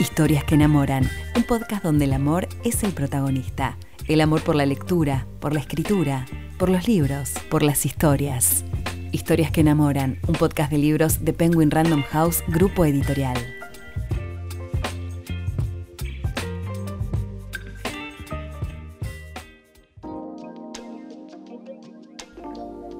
Historias 0.00 0.44
que 0.44 0.54
enamoran, 0.54 1.06
un 1.36 1.42
podcast 1.42 1.84
donde 1.84 2.06
el 2.06 2.14
amor 2.14 2.48
es 2.64 2.84
el 2.84 2.92
protagonista. 2.92 3.76
El 4.08 4.22
amor 4.22 4.42
por 4.42 4.54
la 4.54 4.64
lectura, 4.64 5.26
por 5.40 5.52
la 5.52 5.60
escritura, 5.60 6.24
por 6.58 6.70
los 6.70 6.88
libros, 6.88 7.34
por 7.50 7.62
las 7.62 7.84
historias. 7.84 8.64
Historias 9.12 9.50
que 9.50 9.60
enamoran, 9.60 10.18
un 10.26 10.36
podcast 10.36 10.70
de 10.72 10.78
libros 10.78 11.22
de 11.22 11.34
Penguin 11.34 11.70
Random 11.70 12.02
House, 12.04 12.42
grupo 12.48 12.86
editorial. 12.86 13.36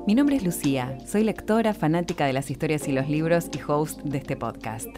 Mi 0.07 0.15
nombre 0.15 0.37
es 0.37 0.45
Lucía, 0.45 0.99
soy 1.07 1.25
lectora, 1.25 1.73
fanática 1.73 2.27
de 2.27 2.35
las 2.35 2.51
historias 2.51 2.87
y 2.89 2.93
los 2.93 3.09
libros 3.09 3.49
y 3.57 3.61
host 3.67 4.03
de 4.03 4.19
este 4.19 4.37
podcast. 4.37 4.89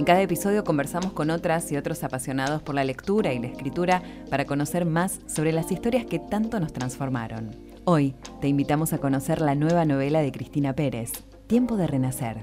En 0.00 0.06
cada 0.06 0.22
episodio 0.22 0.64
conversamos 0.64 1.12
con 1.12 1.28
otras 1.28 1.70
y 1.70 1.76
otros 1.76 2.02
apasionados 2.04 2.62
por 2.62 2.74
la 2.74 2.84
lectura 2.84 3.34
y 3.34 3.38
la 3.38 3.48
escritura 3.48 4.00
para 4.30 4.46
conocer 4.46 4.86
más 4.86 5.20
sobre 5.26 5.52
las 5.52 5.70
historias 5.70 6.06
que 6.06 6.18
tanto 6.18 6.58
nos 6.58 6.72
transformaron. 6.72 7.50
Hoy 7.84 8.14
te 8.40 8.48
invitamos 8.48 8.94
a 8.94 8.98
conocer 8.98 9.42
la 9.42 9.54
nueva 9.54 9.84
novela 9.84 10.22
de 10.22 10.32
Cristina 10.32 10.72
Pérez, 10.72 11.12
Tiempo 11.48 11.76
de 11.76 11.86
Renacer. 11.86 12.38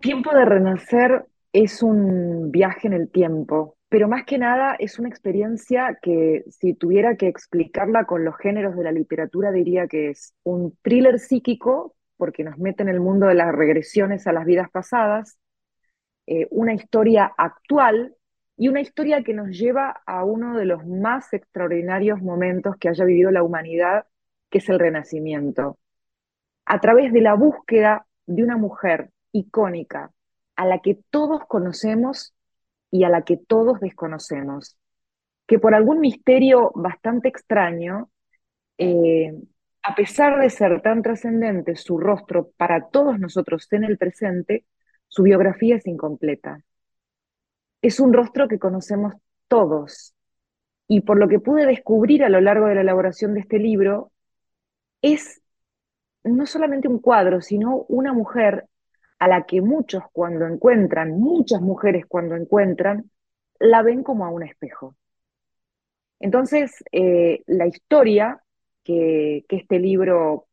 Tiempo 0.00 0.34
de 0.34 0.46
Renacer 0.46 1.26
es 1.52 1.82
un 1.82 2.50
viaje 2.50 2.86
en 2.86 2.94
el 2.94 3.10
tiempo, 3.10 3.76
pero 3.90 4.08
más 4.08 4.24
que 4.24 4.38
nada 4.38 4.76
es 4.78 4.98
una 4.98 5.10
experiencia 5.10 5.98
que 6.00 6.44
si 6.48 6.72
tuviera 6.72 7.16
que 7.16 7.28
explicarla 7.28 8.06
con 8.06 8.24
los 8.24 8.38
géneros 8.38 8.74
de 8.74 8.84
la 8.84 8.92
literatura 8.92 9.52
diría 9.52 9.86
que 9.86 10.08
es 10.08 10.32
un 10.44 10.74
thriller 10.80 11.18
psíquico, 11.18 11.94
porque 12.16 12.42
nos 12.42 12.56
mete 12.56 12.82
en 12.82 12.88
el 12.88 13.00
mundo 13.00 13.26
de 13.26 13.34
las 13.34 13.54
regresiones 13.54 14.26
a 14.26 14.32
las 14.32 14.46
vidas 14.46 14.70
pasadas, 14.70 15.39
eh, 16.32 16.46
una 16.52 16.72
historia 16.72 17.34
actual 17.36 18.14
y 18.56 18.68
una 18.68 18.80
historia 18.80 19.24
que 19.24 19.34
nos 19.34 19.48
lleva 19.48 20.00
a 20.06 20.22
uno 20.24 20.56
de 20.56 20.64
los 20.64 20.86
más 20.86 21.32
extraordinarios 21.32 22.22
momentos 22.22 22.76
que 22.76 22.88
haya 22.88 23.04
vivido 23.04 23.32
la 23.32 23.42
humanidad, 23.42 24.06
que 24.48 24.58
es 24.58 24.68
el 24.68 24.78
Renacimiento. 24.78 25.76
A 26.66 26.78
través 26.78 27.12
de 27.12 27.20
la 27.20 27.34
búsqueda 27.34 28.06
de 28.26 28.44
una 28.44 28.56
mujer 28.56 29.10
icónica, 29.32 30.12
a 30.54 30.66
la 30.66 30.78
que 30.78 31.00
todos 31.10 31.44
conocemos 31.48 32.32
y 32.92 33.02
a 33.02 33.08
la 33.08 33.22
que 33.22 33.36
todos 33.36 33.80
desconocemos, 33.80 34.78
que 35.48 35.58
por 35.58 35.74
algún 35.74 35.98
misterio 35.98 36.70
bastante 36.76 37.26
extraño, 37.28 38.08
eh, 38.78 39.32
a 39.82 39.96
pesar 39.96 40.38
de 40.38 40.48
ser 40.48 40.80
tan 40.80 41.02
trascendente 41.02 41.74
su 41.74 41.98
rostro 41.98 42.52
para 42.56 42.86
todos 42.86 43.18
nosotros 43.18 43.66
en 43.72 43.82
el 43.82 43.98
presente, 43.98 44.64
su 45.10 45.24
biografía 45.24 45.76
es 45.76 45.86
incompleta. 45.86 46.62
Es 47.82 48.00
un 48.00 48.12
rostro 48.12 48.48
que 48.48 48.58
conocemos 48.58 49.14
todos 49.48 50.14
y 50.88 51.02
por 51.02 51.18
lo 51.18 51.28
que 51.28 51.40
pude 51.40 51.66
descubrir 51.66 52.24
a 52.24 52.28
lo 52.28 52.40
largo 52.40 52.66
de 52.66 52.76
la 52.76 52.80
elaboración 52.82 53.34
de 53.34 53.40
este 53.40 53.58
libro, 53.58 54.12
es 55.02 55.42
no 56.24 56.46
solamente 56.46 56.88
un 56.88 57.00
cuadro, 57.00 57.40
sino 57.40 57.84
una 57.88 58.12
mujer 58.12 58.66
a 59.18 59.28
la 59.28 59.44
que 59.46 59.60
muchos 59.60 60.02
cuando 60.12 60.46
encuentran, 60.46 61.18
muchas 61.18 61.60
mujeres 61.60 62.06
cuando 62.06 62.36
encuentran, 62.36 63.10
la 63.58 63.82
ven 63.82 64.02
como 64.02 64.24
a 64.24 64.30
un 64.30 64.42
espejo. 64.42 64.96
Entonces, 66.20 66.84
eh, 66.92 67.42
la 67.46 67.66
historia 67.66 68.42
que, 68.84 69.44
este 69.48 69.78
libro 69.78 70.46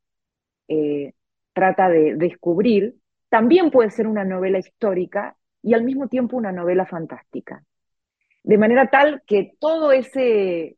eh, 0.68 1.14
trata 1.54 1.90
de 1.90 2.16
descubrir 2.16 2.96
también 3.30 3.72
puede 3.72 3.92
ser 3.92 4.08
una 4.08 4.24
novela 4.24 4.60
histórica 4.60 5.36
y 5.62 5.74
al 5.74 5.84
mismo 5.84 6.08
tiempo 6.08 6.38
una 6.38 6.52
novela 6.52 6.86
fantástica. 6.86 7.64
De 8.44 8.58
manera 8.58 8.90
tal 8.90 9.24
que 9.28 9.56
todo 9.60 9.92
ese, 9.92 10.78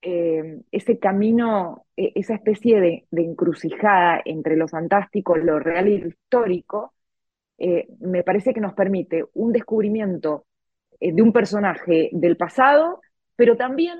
eh, 0.00 0.60
ese 0.70 0.98
camino, 0.98 1.86
e, 1.96 2.12
esa 2.14 2.34
especie 2.34 2.80
de, 2.80 3.06
encrucijada 3.12 4.22
entre 4.24 4.56
lo 4.56 4.68
fantástico, 4.68 5.36
lo 5.36 5.58
real 5.58 5.88
y 5.88 5.98
lo 5.98 6.08
histórico, 6.08 6.94
eh, 7.58 7.88
me 8.00 8.22
parece 8.22 8.54
que 8.54 8.60
nos 8.60 8.74
permite 8.74 9.24
un 9.34 9.52
descubrimiento 9.52 10.46
eh, 11.00 11.12
de 11.12 11.22
un 11.22 11.32
personaje 11.32 12.08
del 12.12 12.36
pasado, 12.36 13.00
pero 13.36 13.56
también 13.56 13.98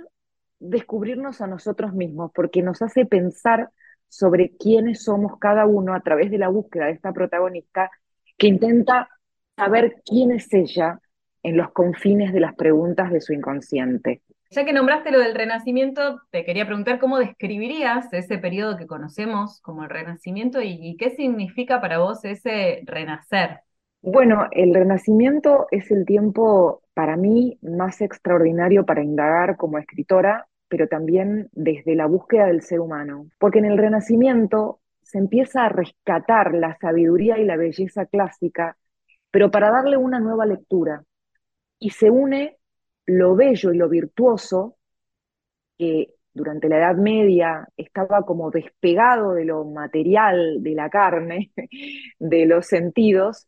descubrirnos 0.59 1.41
a 1.43 1.47
nosotros 1.47 1.93
mismos, 1.93 2.31
porque 2.34 2.62
nos 2.62 2.81
hace 2.81 3.05
pensar 3.05 3.71
sobre 4.16 4.52
quiénes 4.56 5.02
somos 5.02 5.38
cada 5.41 5.66
uno 5.66 5.92
a 5.92 6.00
través 6.00 6.30
de 6.30 6.38
la 6.38 6.48
búsqueda 6.48 6.86
de 6.86 6.92
esta 6.92 7.12
protagonista 7.12 7.91
que 8.38 8.47
intenta 8.47 9.08
saber 9.56 10.02
quién 10.04 10.30
es 10.30 10.52
ella 10.52 11.00
en 11.42 11.56
los 11.56 11.72
confines 11.72 12.32
de 12.32 12.41
las 12.41 12.54
preguntas 12.54 13.10
de 13.10 13.20
su 13.20 13.32
inconsciente. 13.32 14.22
Ya 14.50 14.64
que 14.64 14.72
nombraste 14.72 15.10
lo 15.10 15.19
del 15.19 15.34
Renacimiento, 15.34 16.20
te 16.30 16.44
quería 16.44 16.64
preguntar 16.64 17.00
cómo 17.00 17.19
describirías 17.19 18.12
ese 18.12 18.38
periodo 18.38 18.76
que 18.76 18.86
conocemos 18.86 19.60
como 19.62 19.82
el 19.82 19.91
Renacimiento 19.91 20.60
y, 20.62 20.96
qué 20.96 21.10
significa 21.10 21.81
para 21.81 21.98
vos 21.98 22.25
ese 22.25 22.82
renacer. 22.84 23.62
Bueno, 24.00 24.46
el 24.52 24.75
Renacimiento 24.75 25.66
es 25.72 25.91
el 25.91 26.06
tiempo 26.06 26.82
para 26.94 27.16
mí 27.16 27.58
más 27.62 28.00
extraordinario 28.00 28.86
para 28.86 29.02
indagar 29.02 29.56
como 29.56 29.78
escritora, 29.78 30.46
pero 30.75 30.89
también 30.89 31.51
desde 31.53 31.95
la 31.95 32.07
búsqueda 32.07 32.47
del 32.47 32.61
ser 32.61 32.81
humano, 32.81 33.29
porque 33.39 33.61
en 33.61 33.67
el 33.67 33.79
Renacimiento 33.79 34.81
se 35.03 35.19
empieza 35.19 35.65
a 35.65 35.69
rescatar 35.69 36.53
la 36.53 36.77
sabiduría 36.81 37.39
y 37.39 37.45
la 37.45 37.57
belleza 37.57 38.07
clásica, 38.07 38.77
pero 39.31 39.53
para 39.53 39.71
darle 39.71 39.97
una 39.97 40.19
nueva 40.19 40.47
lectura, 40.47 41.05
y 41.79 41.91
se 41.91 42.11
une 42.11 42.59
lo 43.07 43.37
bello 43.37 43.73
y 43.73 43.77
lo 43.77 43.89
virtuoso, 43.89 44.77
que 45.79 46.15
durante 46.33 46.69
la 46.69 46.79
Edad 46.79 46.97
Media 46.97 47.69
estaba 47.77 48.23
como 48.23 48.51
despegado 48.51 49.35
de 49.35 49.45
lo 49.45 49.65
material, 49.65 50.61
de 50.61 50.75
la 50.75 50.91
carne, 50.91 51.53
de 52.19 52.47
los 52.47 52.67
sentidos, 52.67 53.47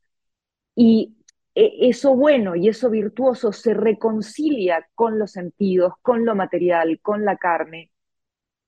y 0.77 1.17
eso 1.56 2.15
bueno 2.15 2.55
y 2.55 2.69
eso 2.69 2.91
virtuoso 2.91 3.53
se 3.53 3.72
reconcilia 3.72 4.87
con 4.94 5.19
los 5.19 5.33
sentidos, 5.33 5.94
con 6.03 6.25
lo 6.27 6.34
material, 6.34 7.00
con 7.00 7.25
la 7.25 7.37
carne, 7.37 7.91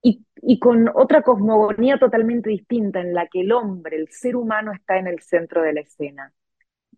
y, 0.03 0.59
con 0.59 0.89
otra 0.95 1.23
cosmogonía 1.23 1.99
totalmente 1.99 2.51
distinta 2.51 3.01
en 3.01 3.15
la 3.15 3.27
que 3.27 3.41
el 3.41 3.53
hombre, 3.53 3.97
el 3.97 4.09
ser 4.09 4.37
humano, 4.37 4.73
está 4.73 4.99
en 4.99 5.09
el 5.09 5.21
centro 5.21 5.63
de 5.63 5.73
la 5.73 5.81
escena. 5.81 6.33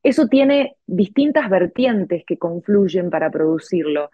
Eso 0.03 0.29
tiene 0.29 0.77
distintas 0.87 1.49
vertientes 1.51 2.25
que 2.27 2.39
confluyen 2.39 3.11
para 3.11 3.31
producirlo. 3.31 4.11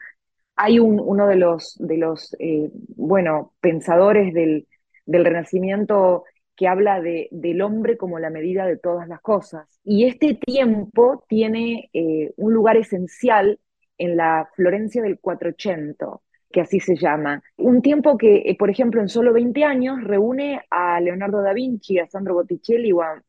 Hay 0.57 0.79
uno 0.79 1.27
de 1.27 1.37
los, 1.37 1.77
de 1.79 1.99
los 1.99 2.35
eh, 2.39 2.71
bueno, 2.97 3.53
pensadores 3.61 4.33
del, 4.33 4.67
Renacimiento 5.07 6.25
que 6.57 6.69
habla 6.69 7.01
de, 7.01 7.29
del 7.31 7.61
hombre 7.63 7.97
como 7.97 8.19
la 8.19 8.31
medida 8.31 8.67
de 8.67 8.79
todas 8.79 9.09
las 9.09 9.21
cosas. 9.21 9.69
Y 9.85 10.07
este 10.07 10.35
tiempo 10.35 11.25
tiene 11.29 11.91
eh, 11.93 12.33
un 12.37 12.53
lugar 12.53 12.77
esencial 12.77 13.61
en 13.99 14.17
la 14.17 14.49
Florencia 14.55 15.03
del 15.03 15.19
480, 15.21 16.07
que 16.51 16.61
así 16.61 16.81
se 16.81 16.97
llama. 16.97 17.43
Un 17.57 17.83
tiempo 17.83 18.17
que, 18.17 18.43
eh, 18.47 18.57
por 18.59 18.71
ejemplo, 18.71 19.01
en 19.01 19.09
solo 19.09 19.33
20 19.33 19.65
años 19.65 20.03
reúne 20.03 20.63
a 20.71 21.01
Leonardo 21.01 21.43
da 21.43 21.53
Vinci, 21.53 21.99
a 21.99 22.07
Sandro 22.07 22.35
Botticelli 22.35 22.93
o 22.93 23.03
a 23.03 23.23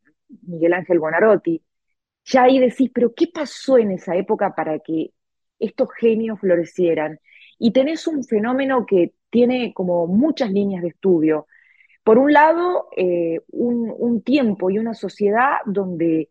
Miguel 0.44 0.74
Ángel 0.74 1.00
Bonarotti 1.00 1.62
ya 2.28 2.44
ahí 2.44 2.60
decís, 2.60 2.92
pero 2.94 3.14
¿qué 3.16 3.28
pasó 3.34 3.78
en 3.78 3.92
esa 3.92 4.16
época 4.16 4.54
para 4.54 4.80
que 4.80 5.12
estos 5.60 5.90
genios 5.98 6.40
florecieran? 6.40 7.20
Y 7.58 7.72
tenés 7.72 8.06
un 8.08 8.24
fenómeno 8.24 8.86
que 8.86 9.14
tiene 9.30 9.74
como 9.74 10.08
muchas 10.08 10.52
líneas 10.52 10.84
de 10.84 10.90
estudio. 10.90 11.48
Por 12.08 12.20
un 12.20 12.32
lado, 12.32 12.88
eh, 12.96 13.42
un, 13.50 14.22
tiempo 14.22 14.70
y 14.70 14.80
una 14.80 14.94
sociedad 14.94 15.58
donde 15.66 16.30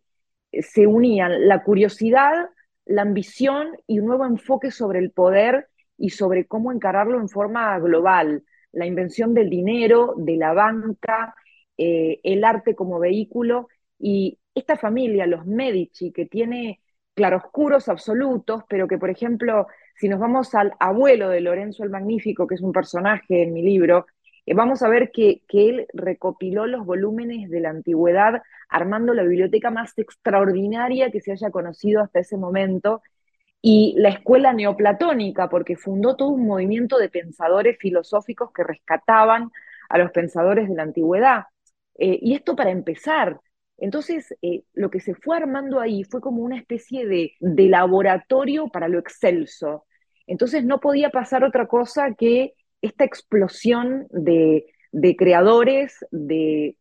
se 0.50 0.86
unían 0.86 1.46
la 1.48 1.62
curiosidad, 1.64 2.48
la 2.86 3.02
ambición 3.02 3.76
y 3.86 3.98
un 3.98 4.06
nuevo 4.06 4.24
enfoque 4.24 4.70
sobre 4.70 5.00
el 5.00 5.10
poder 5.10 5.68
y 5.98 6.08
sobre 6.08 6.46
cómo 6.46 6.72
encararlo 6.72 7.20
en 7.20 7.28
forma 7.28 7.78
global. 7.78 8.42
La 8.72 8.86
invención 8.86 9.34
del 9.34 9.50
dinero, 9.50 10.14
de 10.16 10.36
la 10.38 10.54
banca, 10.54 11.34
eh, 11.76 12.20
el 12.22 12.44
arte 12.44 12.74
como 12.74 12.98
vehículo 12.98 13.68
y 13.98 14.38
esta 14.54 14.78
familia, 14.78 15.26
los 15.26 15.44
Medici, 15.44 16.10
que 16.10 16.24
tiene 16.24 16.80
claroscuros 17.12 17.90
absolutos, 17.90 18.62
pero 18.66 18.88
que, 18.88 18.96
por 18.96 19.10
ejemplo, 19.10 19.66
si 19.94 20.08
nos 20.08 20.20
vamos 20.20 20.54
al 20.54 20.72
abuelo 20.80 21.28
de 21.28 21.42
Lorenzo 21.42 21.84
el 21.84 21.90
Magnífico, 21.90 22.46
que 22.46 22.54
es 22.54 22.62
un 22.62 22.72
personaje 22.72 23.42
en 23.42 23.52
mi 23.52 23.60
libro, 23.60 24.06
vamos 24.54 24.82
a 24.82 24.88
ver 24.88 25.10
que, 25.10 25.42
que, 25.48 25.68
él 25.68 25.86
recopiló 25.92 26.66
los 26.66 26.86
volúmenes 26.86 27.50
de 27.50 27.60
la 27.60 27.70
antigüedad 27.70 28.42
armando 28.68 29.14
la 29.14 29.22
biblioteca 29.22 29.70
más 29.70 29.96
extraordinaria 29.98 31.10
que 31.10 31.20
se 31.20 31.32
haya 31.32 31.50
conocido 31.50 32.02
hasta 32.02 32.20
ese 32.20 32.36
momento, 32.36 33.02
y 33.68 33.94
la 33.98 34.10
escuela 34.10 34.52
neoplatónica, 34.52 35.48
porque 35.48 35.76
fundó 35.76 36.16
todo 36.16 36.28
un 36.28 36.46
movimiento 36.46 36.98
de 36.98 37.08
pensadores 37.08 37.76
filosóficos 37.80 38.52
que 38.52 38.62
rescataban 38.62 39.50
a 39.88 39.98
los 39.98 40.12
pensadores 40.12 40.68
de 40.68 40.76
la 40.76 40.84
antigüedad. 40.84 41.46
Eh, 41.98 42.18
y 42.22 42.34
esto 42.34 42.54
para 42.56 42.70
empezar, 42.70 43.40
Entonces, 43.78 44.34
eh, 44.42 44.62
lo 44.72 44.88
que 44.90 45.00
se 45.00 45.14
fue 45.14 45.36
armando 45.36 45.80
ahí 45.80 46.04
fue 46.04 46.20
como 46.20 46.42
una 46.42 46.56
especie 46.56 47.06
de, 47.06 47.32
de 47.40 47.68
laboratorio 47.68 48.68
para 48.68 48.88
lo 48.88 48.98
excelso. 48.98 49.84
Entonces, 50.26 50.64
no 50.64 50.80
podía 50.80 51.10
pasar 51.10 51.44
otra 51.44 51.66
cosa 51.66 52.14
que 52.14 52.54
esta 52.86 53.04
explosión 53.04 54.06
de, 54.10 54.66
de 54.92 55.16
creadores, 55.16 56.04
de, 56.10 56.76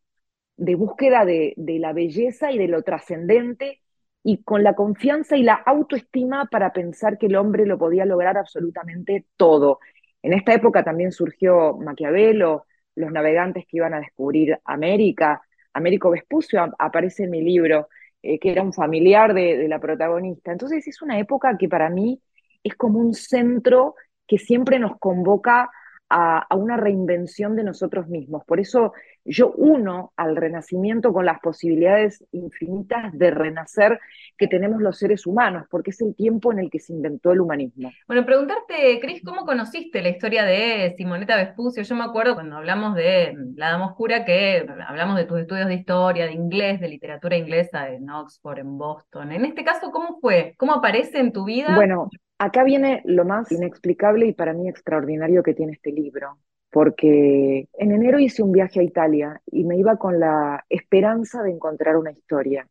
de 0.58 0.76
búsqueda 0.76 1.26
de, 1.26 1.54
de, 1.58 1.80
la 1.80 1.94
belleza 1.94 2.52
y 2.52 2.58
de 2.58 2.68
lo 2.68 2.82
trascendente, 2.84 3.82
y 4.24 4.42
con 4.44 4.64
la 4.64 4.74
confianza 4.74 5.38
y 5.38 5.44
la 5.44 5.54
autoestima 5.54 6.48
para 6.50 6.74
pensar 6.74 7.18
que 7.18 7.28
el 7.28 7.36
hombre 7.36 7.66
lo 7.66 7.78
podía 7.78 8.06
lograr 8.06 8.38
absolutamente 8.38 9.26
todo. 9.38 9.80
En 10.24 10.34
esta 10.34 10.54
época 10.54 10.84
también 10.84 11.12
surgió 11.12 11.78
Maquiavelo, 11.78 12.66
los 12.96 13.12
navegantes 13.12 13.66
que 13.68 13.78
iban 13.78 13.94
a 13.94 14.00
descubrir 14.00 14.58
América. 14.66 15.42
Américo 15.74 16.10
Vespucio 16.10 16.74
aparece 16.80 17.26
en 17.26 17.32
mi 17.32 17.42
libro, 17.42 17.90
eh, 18.24 18.40
que 18.40 18.52
era 18.52 18.64
un 18.64 18.74
familiar 18.74 19.34
de, 19.34 19.58
de 19.58 19.68
la 19.68 19.80
protagonista. 19.80 20.52
Entonces 20.52 20.88
es 20.88 21.02
una 21.04 21.20
época 21.20 21.56
que 21.58 21.70
para 21.70 21.90
mí 21.90 22.20
es 22.64 22.76
como 22.76 23.00
un 23.00 23.14
centro 23.14 23.94
que 24.28 24.40
siempre 24.40 24.80
nos 24.80 24.98
convoca 24.98 25.70
a, 26.10 26.48
una 26.56 26.78
reinvención 26.78 27.56
de 27.56 27.64
nosotros 27.64 28.08
mismos. 28.08 28.44
Por 28.46 28.60
eso 28.60 28.94
yo 29.24 29.52
uno 29.52 30.14
al 30.16 30.36
renacimiento 30.36 31.12
con 31.12 31.26
las 31.26 31.40
posibilidades 31.40 32.24
infinitas 32.32 33.18
de 33.18 33.32
renacer 33.32 34.00
que 34.38 34.48
tenemos 34.48 34.82
los 34.82 34.98
seres 34.98 35.26
humanos, 35.26 35.66
porque 35.70 35.90
es 35.90 36.02
el 36.02 36.16
tiempo 36.16 36.52
en 36.52 36.60
el 36.60 36.70
que 36.70 36.80
se 36.80 36.94
inventó 36.94 37.32
el 37.32 37.42
humanismo. 37.42 37.92
Bueno, 38.08 38.26
preguntarte, 38.26 39.00
Cris, 39.02 39.24
¿cómo 39.24 39.46
conociste 39.46 40.02
la 40.02 40.10
historia 40.10 40.44
de 40.46 40.94
Simoneta 40.98 41.38
Vespucio? 41.38 41.84
Yo 41.84 41.96
me 41.96 42.04
acuerdo 42.04 42.36
cuando 42.36 42.58
hablamos 42.58 42.96
de 42.96 43.34
La 43.56 43.72
Dama 43.72 43.88
Oscura 43.88 44.26
que 44.26 44.66
hablamos 44.88 45.18
de 45.18 45.26
tus 45.26 45.40
estudios 45.40 45.68
de 45.68 45.76
historia, 45.76 46.26
de 46.26 46.34
inglés, 46.34 46.80
de 46.80 46.90
literatura 46.90 47.38
inglesa 47.38 47.90
en 47.90 48.10
Oxford, 48.10 48.60
en 48.60 48.78
Boston. 48.78 49.32
En 49.32 49.46
este 49.46 49.64
caso, 49.64 49.92
¿cómo 49.92 50.20
fue? 50.20 50.54
¿Cómo 50.58 50.74
aparece 50.74 51.20
en 51.20 51.32
tu 51.32 51.46
vida? 51.46 51.76
Bueno, 51.76 52.10
Acá 52.38 52.64
viene 52.64 53.02
lo 53.06 53.24
más 53.24 53.52
inexplicable 53.52 54.28
y 54.28 54.34
para 54.34 54.54
mí 54.54 54.68
extraordinario 54.68 55.42
que 55.42 55.54
tiene 55.54 55.74
este 55.74 55.92
libro, 55.92 56.38
porque 56.70 57.70
en 57.74 57.92
enero 57.92 58.20
hice 58.20 58.44
un 58.44 58.52
viaje 58.52 58.82
a 58.82 58.84
Italia 58.84 59.42
y 59.46 59.64
me 59.64 59.78
iba 59.78 59.98
con 59.98 60.20
la 60.20 60.66
esperanza 60.70 61.42
de 61.44 61.52
encontrar 61.52 61.96
una 61.96 62.12
historia. 62.12 62.68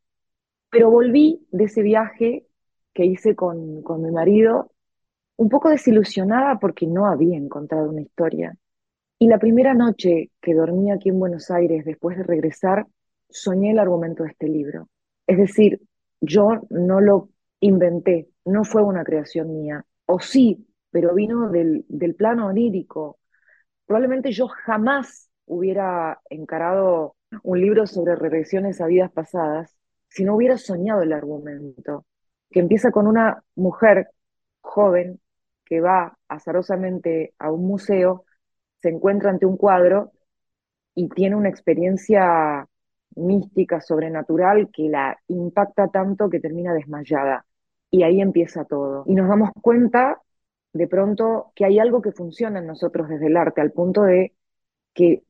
Pero 0.71 0.91
volví 0.91 1.47
de 1.51 1.65
ese 1.65 1.83
viaje 1.83 2.47
que 2.93 3.07
hice 3.07 3.35
con, 3.35 3.83
con 3.83 4.03
mi 4.03 4.11
marido 4.11 4.71
un 5.37 5.49
poco 5.49 5.71
desilusionada 5.71 6.59
porque 6.59 6.87
no 6.87 7.07
había 7.07 7.37
encontrado 7.37 7.91
una 7.91 8.03
historia. 8.03 8.57
Y 9.19 9.29
la 9.29 9.39
primera 9.39 9.75
noche 9.75 10.31
que 10.41 10.55
dormí 10.55 10.91
aquí 10.91 11.09
en 11.09 11.19
Buenos 11.19 11.51
Aires 11.51 11.85
después 11.85 12.17
de 12.17 12.25
regresar, 12.25 12.87
soñé 13.31 13.71
el 13.71 13.79
argumento 13.79 14.25
de 14.25 14.31
este 14.31 14.49
libro. 14.49 14.89
Es 15.27 15.39
decir, 15.39 15.81
yo 16.21 16.61
no 16.71 17.01
lo 17.01 17.31
inventé, 17.67 18.29
no 18.45 18.65
fue 18.65 18.83
una 18.83 19.05
creación 19.05 19.55
mía, 19.55 19.85
o 20.07 20.21
sí, 20.21 20.67
pero 20.91 21.15
vino 21.15 21.51
del, 21.51 21.85
del 21.89 22.15
plano 22.15 22.49
onírico. 22.49 23.19
Probablemente 23.87 24.33
yo 24.33 24.49
jamás 24.49 25.31
hubiera 25.47 26.21
encarado 26.31 27.17
un 27.43 27.61
libro 27.61 27.87
sobre 27.87 28.17
regresiones 28.17 28.81
a 28.81 28.87
vidas 28.87 29.11
pasadas 29.13 29.77
si 30.09 30.25
no 30.25 30.37
hubiera 30.37 30.57
soñado 30.59 31.03
el 31.03 31.13
argumento, 31.13 32.07
que 32.51 32.61
empieza 32.61 32.91
con 32.93 33.07
una 33.09 33.43
mujer 33.57 34.11
joven 34.61 35.21
que 35.65 35.81
va 35.81 36.17
azarosamente 36.29 37.35
a 37.39 37.51
un 37.51 37.67
museo, 37.67 38.25
se 38.81 38.91
encuentra 38.91 39.31
ante 39.31 39.47
un 39.47 39.57
cuadro 39.57 40.13
y 40.95 41.09
tiene 41.09 41.37
una 41.37 41.49
experiencia 41.49 42.69
mística, 43.17 43.81
sobrenatural, 43.81 44.71
que 44.73 44.89
la 44.89 45.19
impacta 45.29 45.89
tanto 45.89 46.31
que 46.31 46.41
termina 46.41 46.75
desmayada 46.75 47.45
y 47.95 48.03
ahí 48.03 48.21
empieza 48.21 48.65
todo. 48.65 49.05
Y 49.07 49.15
nos 49.15 49.29
damos 49.29 49.51
cuenta 49.63 50.21
de 50.73 50.89
pronto 50.89 51.53
que 51.55 51.65
hay 51.65 51.79
algo 51.79 52.03
que 52.03 52.11
funciona 52.11 52.59
en 52.59 52.67
nosotros 52.67 53.09
desde 53.09 53.29
el 53.29 53.37
arte, 53.37 53.61
al 53.61 53.71
punto 53.71 54.03
de 54.03 54.35
que 54.93 55.23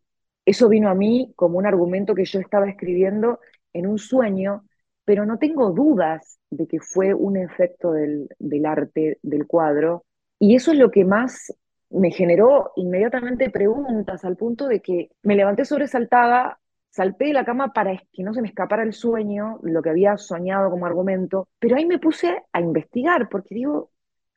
eso 0.47 0.71
vino 0.71 0.89
a 0.89 0.95
mí 0.95 1.35
como 1.37 1.59
un 1.59 1.67
argumento 1.67 2.15
que 2.15 2.25
yo 2.25 2.41
estaba 2.41 2.67
escribiendo 2.67 3.39
en 3.75 3.87
un 3.87 3.99
sueño, 3.99 4.65
pero 5.05 5.27
no 5.27 5.39
tengo 5.39 5.73
dudas 5.73 6.39
de 6.49 6.67
que 6.67 6.81
fue 6.81 7.13
un 7.13 7.37
efecto 7.37 7.93
del, 7.93 8.31
del 8.39 8.65
arte, 8.65 9.19
del 9.21 9.47
cuadro, 9.47 10.07
y 10.39 10.55
eso 10.55 10.73
es 10.73 10.79
lo 10.79 10.91
que 10.91 11.05
más 11.05 11.55
me 11.91 12.13
generó 12.13 12.73
inmediatamente 12.77 13.51
preguntas, 13.51 14.25
al 14.25 14.39
punto 14.39 14.69
de 14.69 14.81
que 14.81 15.11
me 15.23 15.37
levanté 15.37 15.67
sobresaltada 15.67 16.59
salté 16.95 17.27
de 17.27 17.33
la 17.33 17.45
cama 17.45 17.73
para 17.73 17.97
que 18.13 18.23
no 18.23 18.33
se 18.35 18.41
me 18.43 18.49
escapara 18.49 18.85
el 18.85 18.93
sueño, 18.93 19.59
lo 19.63 19.83
que 19.83 19.91
había 19.91 20.17
soñado 20.17 20.71
como 20.71 20.87
argumento, 20.87 21.49
pero 21.59 21.77
ahí 21.77 21.87
me 21.87 21.99
puse 21.99 22.43
a 22.53 22.61
investigar, 22.61 23.29
porque 23.29 23.55
digo, 23.57 23.91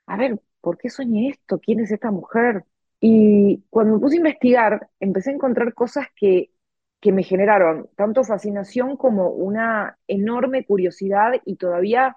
a 0.07 0.17
ver, 0.17 0.39
¿por 0.61 0.77
qué 0.77 0.89
soñé 0.89 1.29
esto? 1.29 1.59
¿Quién 1.59 1.79
es 1.81 1.91
esta 1.91 2.09
mujer? 2.11 2.65
Y 2.99 3.63
cuando 3.69 3.95
me 3.95 3.99
puse 4.01 4.15
a 4.15 4.17
investigar, 4.17 4.89
empecé 4.99 5.29
a 5.31 5.33
encontrar 5.35 5.73
cosas 5.75 6.07
que, 6.15 6.51
que 6.99 7.11
me 7.11 7.21
generaron 7.23 7.89
tanto 7.95 8.23
fascinación 8.23 8.97
como 8.97 9.29
una 9.29 9.97
enorme 10.07 10.65
curiosidad 10.65 11.33
y 11.45 11.57
todavía 11.57 12.15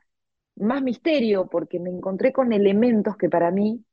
más 0.57 0.83
misterio, 0.83 1.49
porque 1.49 1.81
me 1.81 1.91
encontré 1.91 2.33
con 2.33 2.53
elementos 2.53 3.17
que 3.19 3.29
para 3.29 3.51
mí, 3.51 3.85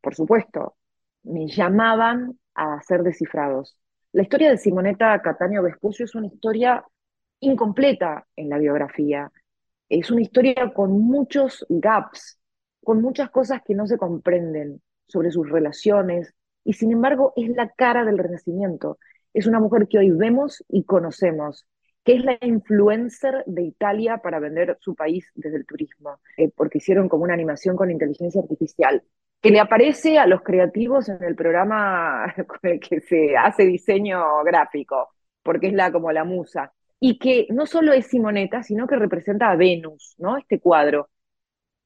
por 0.00 0.14
supuesto, 0.14 0.76
me 1.24 1.46
llamaban 1.48 2.38
a 2.54 2.80
ser 2.82 3.02
descifrados. 3.02 3.76
La 4.12 4.22
historia 4.22 4.50
de 4.50 4.58
Simonetta 4.58 5.22
Catania 5.22 5.62
Vespucio 5.62 6.04
es 6.04 6.14
una 6.14 6.26
historia 6.26 6.84
incompleta 7.40 8.26
en 8.36 8.50
la 8.50 8.58
biografía. 8.58 9.32
Es 9.88 10.10
una 10.10 10.20
historia 10.20 10.70
con 10.74 11.00
muchos 11.00 11.64
gaps, 11.70 12.38
con 12.84 13.00
muchas 13.00 13.30
cosas 13.30 13.62
que 13.64 13.74
no 13.74 13.86
se 13.86 13.96
comprenden 13.96 14.82
sobre 15.06 15.30
sus 15.30 15.48
relaciones, 15.48 16.34
y 16.62 16.74
sin 16.74 16.92
embargo 16.92 17.32
es 17.36 17.48
la 17.56 17.70
cara 17.70 18.04
del 18.04 18.18
Renacimiento. 18.18 18.98
Es 19.32 19.46
una 19.46 19.60
mujer 19.60 19.88
que 19.88 19.96
hoy 19.96 20.10
vemos 20.10 20.62
y 20.68 20.84
conocemos, 20.84 21.66
que 22.04 22.16
es 22.16 22.22
la 22.22 22.36
influencer 22.42 23.42
de 23.46 23.62
Italia 23.62 24.18
para 24.18 24.40
vender 24.40 24.76
su 24.80 24.94
país 24.94 25.30
desde 25.34 25.56
el 25.56 25.64
turismo, 25.64 26.20
eh, 26.36 26.50
porque 26.54 26.78
hicieron 26.78 27.08
como 27.08 27.24
una 27.24 27.32
animación 27.32 27.76
con 27.76 27.90
inteligencia 27.90 28.42
artificial 28.42 29.02
que 29.42 29.50
le 29.50 29.60
aparece 29.60 30.18
a 30.18 30.26
los 30.26 30.42
creativos 30.42 31.08
en 31.08 31.22
el 31.22 31.34
programa 31.34 32.32
con 32.46 32.58
el 32.62 32.80
que 32.80 33.00
se 33.00 33.36
hace 33.36 33.64
diseño 33.64 34.42
gráfico, 34.44 35.10
porque 35.42 35.66
es 35.68 35.74
la 35.74 35.90
como 35.92 36.12
la 36.12 36.24
musa. 36.24 36.72
Y 37.00 37.18
que 37.18 37.48
no 37.50 37.66
solo 37.66 37.92
es 37.92 38.06
Simoneta, 38.06 38.62
sino 38.62 38.86
que 38.86 38.94
representa 38.96 39.50
a 39.50 39.56
Venus, 39.56 40.14
¿no? 40.18 40.36
Este 40.38 40.60
cuadro. 40.60 41.10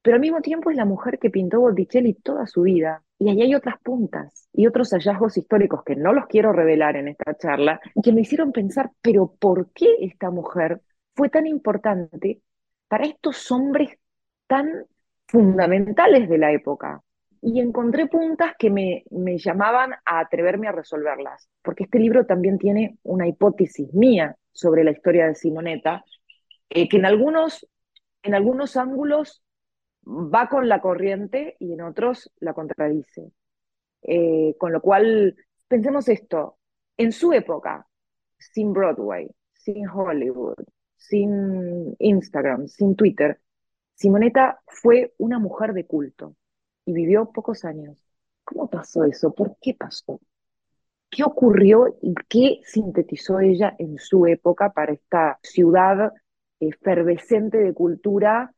Pero 0.02 0.16
al 0.16 0.20
mismo 0.20 0.42
tiempo 0.42 0.70
es 0.70 0.76
la 0.76 0.84
mujer 0.84 1.18
que 1.18 1.30
pintó 1.30 1.60
Botticelli 1.60 2.12
toda 2.14 2.46
su 2.46 2.62
vida. 2.62 3.02
Y 3.18 3.30
ahí 3.30 3.40
hay 3.40 3.54
otras 3.54 3.76
puntas 3.82 4.48
y 4.52 4.66
otros 4.66 4.90
hallazgos 4.90 5.38
históricos 5.38 5.82
que 5.84 5.96
no 5.96 6.12
los 6.12 6.26
quiero 6.26 6.52
revelar 6.52 6.96
en 6.96 7.08
esta 7.08 7.34
charla, 7.38 7.80
que 8.02 8.12
me 8.12 8.20
hicieron 8.20 8.52
pensar, 8.52 8.90
pero 9.00 9.34
¿por 9.38 9.72
qué 9.72 9.96
esta 10.00 10.30
mujer 10.30 10.82
fue 11.14 11.30
tan 11.30 11.46
importante 11.46 12.42
para 12.88 13.06
estos 13.06 13.50
hombres 13.50 13.98
tan 14.46 14.84
fundamentales 15.26 16.28
de 16.28 16.38
la 16.38 16.52
época? 16.52 17.02
Y 17.46 17.60
encontré 17.60 18.08
puntas 18.08 18.54
que 18.58 18.70
me, 18.70 19.04
me, 19.08 19.38
llamaban 19.38 19.92
a 20.04 20.18
atreverme 20.18 20.66
a 20.66 20.72
resolverlas, 20.72 21.48
porque 21.62 21.84
este 21.84 22.00
libro 22.00 22.26
también 22.26 22.58
tiene 22.58 22.98
una 23.04 23.28
hipótesis 23.28 23.94
mía 23.94 24.36
sobre 24.50 24.82
la 24.82 24.90
historia 24.90 25.28
de 25.28 25.36
Simonetta, 25.36 26.04
eh, 26.68 26.88
que 26.88 26.96
en 26.96 27.04
algunos, 27.04 27.64
en 28.24 28.34
algunos 28.34 28.76
ángulos 28.76 29.44
va 30.04 30.48
con 30.48 30.68
la 30.68 30.80
corriente 30.80 31.54
y 31.60 31.72
en 31.72 31.82
otros 31.82 32.32
la 32.40 32.52
contradice. 32.52 33.30
Eh, 34.02 34.56
con 34.58 34.72
lo 34.72 34.80
cual, 34.80 35.36
pensemos 35.68 36.08
esto, 36.08 36.58
en 36.96 37.12
su 37.12 37.32
época, 37.32 37.86
sin 38.38 38.72
Broadway, 38.72 39.30
sin 39.52 39.88
Hollywood, 39.88 40.64
sin 40.96 41.94
Instagram, 42.00 42.66
sin 42.66 42.96
Twitter, 42.96 43.38
Simonetta 43.94 44.60
fue 44.66 45.14
una 45.18 45.38
mujer 45.38 45.74
de 45.74 45.86
culto 45.86 46.34
y 46.86 46.92
vivió 46.92 47.30
pocos 47.32 47.64
años. 47.66 47.98
¿Cómo 48.44 48.70
pasó 48.70 49.04
eso? 49.04 49.34
¿Por 49.34 49.56
qué 49.60 49.74
pasó? 49.74 50.20
¿Qué 51.10 51.24
ocurrió 51.24 51.96
y 52.00 52.14
qué 52.28 52.60
sintetizó 52.64 53.40
ella 53.40 53.74
en 53.78 53.98
su 53.98 54.26
época 54.26 54.72
para 54.72 54.92
esta 54.92 55.38
ciudad 55.42 56.12
efervescente 56.60 57.58
de 57.58 57.74
cultura, 57.74 58.54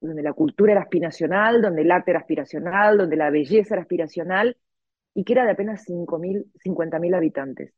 donde 0.00 0.22
la 0.22 0.32
cultura 0.32 0.72
era 0.72 0.82
aspiracional, 0.82 1.62
donde 1.62 1.82
el 1.82 1.90
arte 1.90 2.10
era 2.10 2.20
aspiracional, 2.20 2.98
donde 2.98 3.16
la 3.16 3.30
belleza 3.30 3.74
era 3.74 3.82
aspiracional, 3.82 4.56
y 5.14 5.24
que 5.24 5.32
era 5.32 5.44
de 5.44 5.52
apenas 5.52 5.84
5.000, 5.88 6.46
50.000 6.64 7.14
habitantes? 7.14 7.72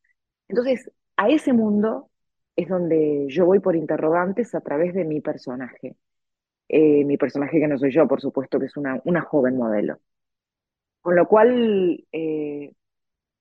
Entonces, 0.48 0.90
a 1.16 1.28
ese 1.28 1.52
mundo 1.52 2.10
es 2.56 2.68
donde 2.68 3.26
yo 3.28 3.46
voy 3.46 3.60
por 3.60 3.76
interrogantes 3.76 4.54
a 4.54 4.60
través 4.60 4.94
de 4.94 5.04
mi 5.04 5.20
personaje. 5.20 5.96
Eh, 6.72 7.04
mi 7.04 7.16
personaje 7.16 7.58
que 7.58 7.66
no 7.68 7.78
soy 7.78 7.90
yo, 7.92 8.06
por 8.06 8.20
supuesto, 8.20 8.58
que 8.60 8.66
es 8.66 8.76
una, 8.76 9.00
una 9.04 9.22
joven 9.22 9.56
modelo. 9.56 9.98
Con 11.00 11.16
lo 11.16 11.26
cual, 11.26 12.04
eh, 12.12 12.72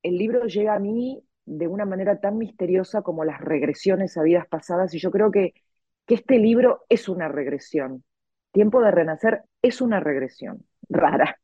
el 0.03 0.17
libro 0.17 0.45
llega 0.47 0.75
a 0.75 0.79
mí 0.79 1.23
de 1.45 1.67
una 1.67 1.85
manera 1.85 2.19
tan 2.19 2.37
misteriosa 2.37 3.01
como 3.01 3.25
las 3.25 3.41
regresiones 3.41 4.17
a 4.17 4.23
vidas 4.23 4.47
pasadas, 4.47 4.93
y 4.93 4.99
yo 4.99 5.11
creo 5.11 5.31
que 5.31 5.53
que 6.09 6.15
este 6.15 6.39
libro 6.39 6.85
es 6.89 7.07
una 7.07 7.27
regresión. 7.27 8.03
Tiempo 8.51 8.81
de 8.81 8.89
Renacer 8.91 9.43
es 9.61 9.79
una 9.79 9.99
regresión 9.99 10.65
rara. 10.89 11.38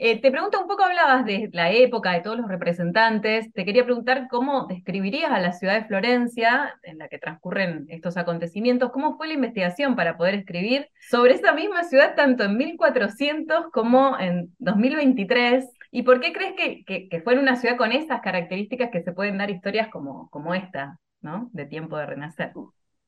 Eh, 0.00 0.20
te 0.20 0.30
pregunto 0.30 0.60
un 0.60 0.68
poco, 0.68 0.84
hablabas 0.84 1.24
de 1.24 1.50
la 1.52 1.72
época, 1.72 2.12
de 2.12 2.20
todos 2.20 2.38
los 2.38 2.48
representantes. 2.48 3.52
Te 3.52 3.64
quería 3.64 3.84
preguntar 3.84 4.28
cómo 4.30 4.66
describirías 4.66 5.32
a 5.32 5.40
la 5.40 5.52
ciudad 5.52 5.74
de 5.74 5.86
Florencia, 5.86 6.78
en 6.84 6.98
la 6.98 7.08
que 7.08 7.18
transcurren 7.18 7.86
estos 7.88 8.16
acontecimientos, 8.16 8.92
cómo 8.92 9.16
fue 9.16 9.26
la 9.26 9.34
investigación 9.34 9.96
para 9.96 10.16
poder 10.16 10.34
escribir 10.34 10.88
sobre 11.10 11.34
esa 11.34 11.52
misma 11.52 11.82
ciudad 11.82 12.14
tanto 12.14 12.44
en 12.44 12.56
1400 12.56 13.72
como 13.72 14.16
en 14.20 14.54
2023. 14.58 15.68
¿Y 15.90 16.02
por 16.02 16.20
qué 16.20 16.32
crees 16.32 16.54
que, 16.54 17.08
que, 17.08 17.20
fue 17.22 17.32
en 17.32 17.40
una 17.40 17.56
ciudad 17.56 17.76
con 17.76 17.90
esas 17.90 18.20
características 18.20 18.90
que 18.90 19.02
se 19.02 19.12
pueden 19.12 19.38
dar 19.38 19.50
historias 19.50 19.88
como, 19.88 20.28
como 20.30 20.54
esta, 20.54 21.00
¿no? 21.22 21.50
De 21.52 21.66
tiempo 21.66 21.96
de 21.96 22.06
renacer. 22.06 22.52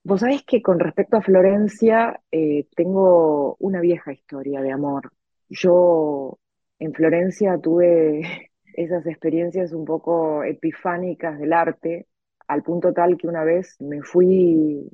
Vos 0.02 0.20
sabés 0.20 0.42
que 0.42 0.60
con 0.62 0.80
respecto 0.80 1.18
a 1.18 1.22
Florencia 1.22 2.20
eh, 2.32 2.66
tengo 2.74 3.54
una 3.60 3.80
vieja 3.80 4.12
historia 4.12 4.60
de 4.60 4.72
amor. 4.72 5.12
Yo 5.50 6.38
en 6.78 6.94
Florencia 6.94 7.58
tuve 7.58 8.50
esas 8.74 9.06
experiencias 9.06 9.72
un 9.72 9.84
poco 9.84 10.42
epifánicas 10.44 11.38
del 11.38 11.52
arte, 11.52 12.06
al 12.48 12.62
punto 12.62 12.92
tal 12.92 13.16
que 13.16 13.28
una 13.28 13.44
vez 13.44 13.76
me 13.80 14.02
fui 14.02 14.88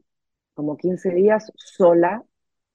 como 0.54 0.76
15 0.76 1.10
días 1.10 1.52
sola, 1.56 2.24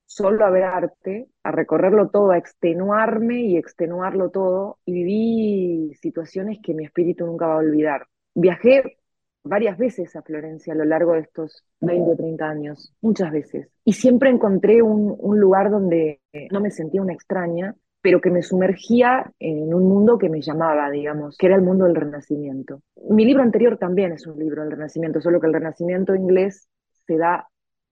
solo 0.05 0.45
a 0.45 0.49
ver 0.51 0.63
arte, 0.63 1.29
a 1.43 1.51
recorrerlo 1.51 2.09
todo, 2.09 2.31
a 2.31 2.37
extenuarme 2.37 3.41
y 3.41 3.57
extenuarlo 3.57 4.29
todo, 4.29 4.79
y 4.85 4.93
viví 4.93 5.93
situaciones 5.95 6.59
que 6.63 6.73
mi 6.73 6.85
espíritu 6.85 7.25
nunca 7.25 7.47
va 7.47 7.55
a 7.55 7.57
olvidar. 7.57 8.07
Viajé 8.35 8.99
varias 9.43 9.77
veces 9.77 10.15
a 10.15 10.21
Florencia 10.21 10.73
a 10.73 10.75
lo 10.75 10.85
largo 10.85 11.13
de 11.13 11.21
estos 11.21 11.63
20 11.81 12.11
o 12.11 12.15
30 12.15 12.45
años, 12.49 12.93
muchas 13.01 13.31
veces, 13.31 13.69
y 13.83 13.93
siempre 13.93 14.29
encontré 14.29 14.81
un, 14.81 15.17
lugar 15.39 15.71
donde 15.71 16.21
no 16.51 16.61
me 16.61 16.71
sentía 16.71 17.01
una 17.01 17.13
extraña, 17.13 17.75
pero 18.01 18.19
que 18.19 18.31
me 18.31 18.41
sumergía 18.41 19.31
en 19.39 19.73
un 19.73 19.87
mundo 19.87 20.17
que 20.17 20.29
me 20.29 20.41
llamaba, 20.41 20.89
digamos, 20.89 21.37
que 21.37 21.45
era 21.45 21.55
el 21.55 21.61
mundo 21.61 21.85
del 21.85 21.95
Renacimiento. 21.95 22.81
Mi 23.09 23.25
libro 23.25 23.43
anterior 23.43 23.77
también 23.77 24.11
es 24.11 24.25
un 24.25 24.39
libro 24.39 24.63
del 24.63 24.71
Renacimiento, 24.71 25.21
solo 25.21 25.39
que 25.39 25.47
el 25.47 25.53
Renacimiento 25.53 26.15
inglés 26.15 26.67
se 27.05 27.17
da 27.17 27.47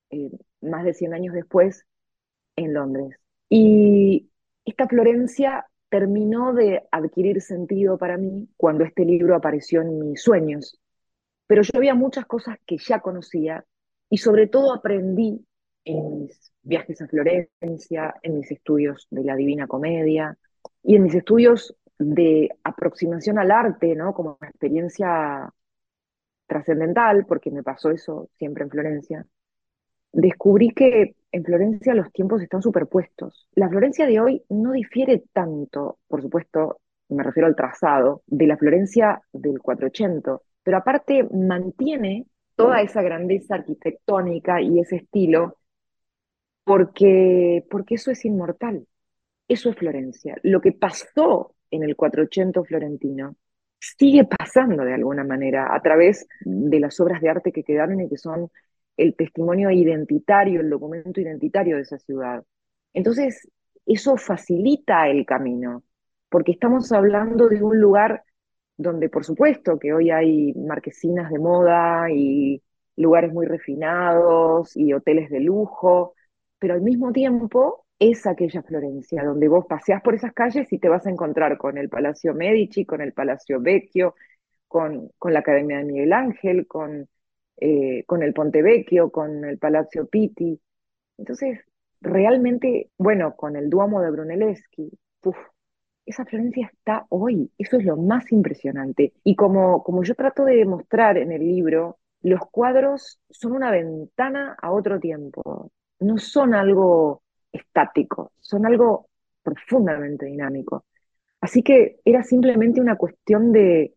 eh, 0.10 0.32
más 0.62 0.84
de 0.84 0.94
100 0.94 1.14
años 1.14 1.34
después 1.36 1.86
en 2.56 2.74
Londres. 2.74 3.20
Y 3.50 4.30
esta 4.66 4.88
Florencia 4.88 5.66
terminó 5.90 6.54
de 6.54 6.84
adquirir 6.92 7.42
sentido 7.42 7.98
para 7.98 8.18
mí 8.18 8.48
cuando 8.58 8.84
este 8.84 9.06
libro 9.06 9.36
apareció 9.36 9.82
en 9.82 10.00
mis 10.00 10.22
sueños. 10.22 10.80
Pero 11.50 11.64
yo 11.64 11.72
había 11.74 11.96
muchas 11.96 12.28
cosas 12.28 12.60
que 12.64 12.78
ya 12.78 13.00
conocía 13.00 13.66
y 14.08 14.20
sobre 14.20 14.46
todo 14.46 14.72
aprendí 14.72 15.44
en 15.84 16.20
mis 16.22 16.54
viajes 16.62 17.02
a 17.02 17.08
Florencia, 17.08 18.14
en 18.22 18.38
mis 18.38 18.52
estudios 18.52 19.08
de 19.10 19.24
la 19.24 19.36
Divina 19.36 19.66
Comedia 19.66 20.38
y 20.84 20.96
en 20.96 21.02
mis 21.02 21.16
estudios 21.16 21.76
de 21.98 22.50
aproximación 22.64 23.40
al 23.40 23.50
arte, 23.50 23.96
¿no? 23.96 24.14
Como 24.14 24.38
una 24.40 24.48
experiencia 24.48 25.52
trascendental, 26.46 27.26
porque 27.26 27.50
me 27.50 27.64
pasó 27.64 27.90
eso 27.90 28.30
siempre 28.38 28.66
en 28.66 28.70
Florencia, 28.70 29.26
descubrí 30.12 30.70
que 30.70 31.16
en 31.32 31.44
Florencia 31.44 31.96
los 31.96 32.12
tiempos 32.12 32.44
están 32.44 32.62
superpuestos. 32.62 33.48
La 33.56 33.70
Florencia 33.70 34.06
de 34.06 34.20
hoy 34.20 34.44
no 34.50 34.74
difiere 34.74 35.24
tanto, 35.34 35.98
por 36.08 36.22
supuesto, 36.22 36.80
me 37.10 37.24
refiero 37.24 37.48
al 37.48 37.56
trazado, 37.56 38.22
de 38.28 38.46
la 38.46 38.56
Florencia 38.56 39.20
del 39.34 39.60
480, 39.60 40.38
pero 40.70 40.78
aparte 40.78 41.28
mantiene 41.34 42.28
toda 42.56 42.84
esa 42.84 43.02
grandeza 43.02 43.56
arquitectónica 43.56 44.62
y 44.62 44.80
ese 44.80 44.98
estilo 44.98 45.58
porque, 46.64 47.66
porque 47.72 47.96
eso 47.96 48.12
es 48.12 48.24
inmortal, 48.24 48.86
eso 49.48 49.72
es 49.72 49.76
Florencia. 49.76 50.38
Lo 50.44 50.62
que 50.62 50.72
pasó 50.72 51.56
en 51.72 51.82
el 51.82 51.96
480 51.96 52.64
florentino 52.66 53.36
sigue 53.80 54.26
pasando 54.26 54.84
de 54.84 54.94
alguna 54.94 55.24
manera 55.24 55.74
a 55.74 55.82
través 55.82 56.28
de 56.42 56.80
las 56.80 57.00
obras 57.00 57.20
de 57.20 57.30
arte 57.30 57.52
que 57.52 57.64
quedaron 57.64 58.02
y 58.02 58.08
que 58.08 58.18
son 58.18 58.52
el 58.96 59.16
testimonio 59.16 59.72
identitario, 59.72 60.62
el 60.62 60.70
documento 60.70 61.20
identitario 61.20 61.78
de 61.78 61.82
esa 61.82 61.98
ciudad. 61.98 62.44
Entonces, 62.94 63.50
eso 63.88 64.18
facilita 64.18 65.10
el 65.10 65.26
camino, 65.26 65.82
porque 66.30 66.52
estamos 66.52 66.92
hablando 66.92 67.50
de 67.50 67.64
un 67.64 67.82
lugar 67.82 68.24
donde, 68.80 69.10
por 69.10 69.26
supuesto, 69.26 69.78
que 69.78 69.94
hoy 69.94 70.10
hay 70.10 70.54
marquesinas 70.54 71.30
de 71.30 71.38
moda 71.38 72.10
y 72.10 72.64
lugares 72.96 73.34
muy 73.34 73.46
refinados 73.46 74.76
y 74.78 74.94
hoteles 74.94 75.30
de 75.30 75.42
lujo, 75.42 76.16
pero 76.60 76.76
al 76.76 76.82
mismo 76.82 77.12
tiempo 77.12 77.86
es 78.00 78.26
aquella 78.26 78.64
Florencia 78.64 79.26
donde 79.26 79.50
vos 79.50 79.66
paseás 79.68 80.02
por 80.02 80.16
esas 80.16 80.32
calles 80.34 80.72
y 80.72 80.80
te 80.80 80.88
vas 80.88 81.06
a 81.06 81.10
encontrar 81.10 81.58
con 81.58 81.78
el 81.78 81.90
Palacio 81.90 82.34
Medici, 82.34 82.86
con 82.86 83.02
el 83.02 83.12
Palacio 83.12 83.60
Vecchio, 83.60 84.16
con, 84.70 85.12
con 85.18 85.34
la 85.34 85.40
Academia 85.40 85.80
de 85.80 85.84
Miguel 85.84 86.14
Ángel, 86.14 86.66
con, 86.66 87.10
eh, 87.58 88.06
con 88.06 88.24
el 88.24 88.34
Ponte 88.34 88.62
Vecchio, 88.62 89.12
con 89.12 89.44
el 89.44 89.58
Palacio 89.58 90.08
Pitti. 90.08 90.58
Entonces, 91.18 91.60
realmente, 92.00 92.92
bueno, 92.98 93.36
con 93.36 93.58
el 93.58 93.70
Duomo 93.70 94.02
de 94.02 94.12
Brunelleschi, 94.12 94.90
esa 96.06 96.26
Florencia 96.26 96.70
está 96.74 97.06
hoy, 97.10 97.52
eso 97.58 97.78
es 97.78 97.86
lo 97.86 97.98
más 97.98 98.32
impresionante. 98.32 99.14
Y 99.24 99.36
como, 99.36 99.84
como 99.84 100.04
yo 100.04 100.16
trato 100.16 100.46
de 100.46 100.56
demostrar 100.56 101.18
en 101.18 101.32
el 101.32 101.46
libro, 101.48 102.00
los 102.22 102.42
cuadros 102.52 103.20
son 103.30 103.54
una 103.54 103.72
ventana 103.72 104.58
a 104.62 104.72
otro 104.72 105.00
tiempo 105.00 105.72
no 106.00 106.18
son 106.18 106.54
algo 106.54 107.24
estático, 107.52 108.32
son 108.40 108.66
algo 108.66 109.10
profundamente 109.44 110.26
dinámico. 110.26 110.86
Así 111.42 111.64
que 111.64 112.00
era 112.06 112.24
simplemente 112.24 112.82
una 112.82 112.96
cuestión 112.96 113.52
de, 113.52 113.94